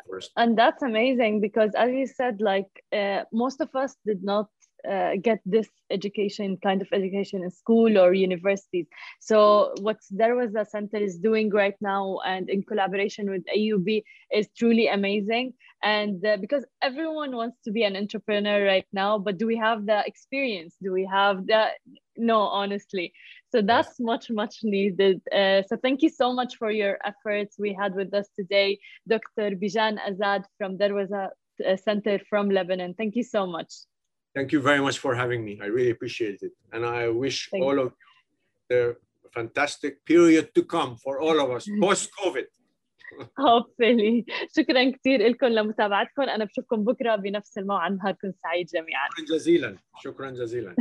First. 0.10 0.32
and 0.38 0.58
that's 0.58 0.84
amazing 0.84 1.42
because 1.42 1.72
as 1.76 1.92
you 1.92 2.08
said 2.08 2.42
like 2.42 2.72
uh, 2.94 3.24
most 3.32 3.62
of 3.62 3.70
us 3.76 3.96
did 4.06 4.24
not 4.24 4.48
uh, 4.90 5.16
get 5.22 5.40
this 5.46 5.68
education 5.90 6.58
kind 6.64 6.82
of 6.82 6.88
education 6.92 7.44
in 7.44 7.52
school 7.52 7.98
or 7.98 8.14
universities. 8.14 8.88
So 9.20 9.74
what 9.82 9.98
Darwazah 10.14 10.68
Center 10.68 10.98
is 10.98 11.18
doing 11.18 11.50
right 11.50 11.76
now 11.82 12.20
and 12.26 12.50
in 12.50 12.64
collaboration 12.64 13.30
with 13.30 13.44
aub 13.56 14.04
is 14.32 14.48
truly 14.58 14.88
amazing. 14.88 15.54
And 15.84 16.26
uh, 16.26 16.38
because 16.38 16.66
everyone 16.82 17.36
wants 17.36 17.58
to 17.66 17.72
be 17.72 17.84
an 17.84 17.96
entrepreneur 17.96 18.66
right 18.66 18.88
now 18.94 19.18
but 19.18 19.38
do 19.38 19.46
we 19.46 19.58
have 19.58 19.86
the 19.86 20.04
experience? 20.06 20.76
Do 20.82 20.92
we 20.92 21.06
have 21.06 21.48
the 21.48 21.68
no 22.18 22.40
honestly. 22.40 23.14
So 23.52 23.62
that's 23.62 24.00
much 24.00 24.30
much 24.30 24.60
needed. 24.64 25.22
Uh, 25.32 25.62
so 25.68 25.78
thank 25.78 26.02
you 26.02 26.10
so 26.10 26.34
much 26.34 26.58
for 26.58 26.72
your 26.72 26.98
efforts 27.06 27.58
we 27.60 27.74
had 27.74 27.94
with 27.94 28.14
us 28.14 28.28
today 28.36 28.80
dr 29.08 29.52
bijan 29.62 30.00
azad 30.10 30.44
from 30.58 30.78
darwazah 30.78 31.30
uh, 31.66 31.76
center 31.78 32.20
from 32.30 32.50
lebanon. 32.50 32.94
Thank 32.94 33.16
you 33.16 33.24
so 33.24 33.46
much 33.46 33.72
Thank 34.37 34.53
you 34.55 34.61
very 34.61 34.81
much 34.81 34.99
for 34.99 35.15
having 35.15 35.45
me. 35.45 35.55
I 35.61 35.67
really 35.67 35.91
appreciate 35.91 36.39
it. 36.43 36.53
And 36.73 36.87
I 36.87 37.09
wish 37.09 37.39
Thank 37.51 37.65
all 37.65 37.79
of 37.85 37.89
you 37.93 38.13
the 38.73 38.97
fantastic 39.39 40.05
period 40.05 40.55
to 40.57 40.63
come 40.75 40.97
for 41.05 41.15
all 41.25 41.37
of 41.45 41.49
us 41.57 41.65
post-COVID. 41.81 42.49
hopefully 43.39 44.25
شكرا 44.57 44.91
كثير 44.91 45.29
لكم 45.29 45.47
لمتابعتكم 45.47 46.23
انا 46.23 46.45
بشوفكم 46.45 46.85
بكره 46.85 47.17
بنفس 47.17 47.59
الموعد 47.59 47.93
نهاركم 47.93 48.33
سعيد 48.43 48.67
جميعا 48.67 49.09
شكرا 49.11 49.37
جزيلا 49.37 49.77
شكرا 50.03 50.31
جزيلا 50.31 50.75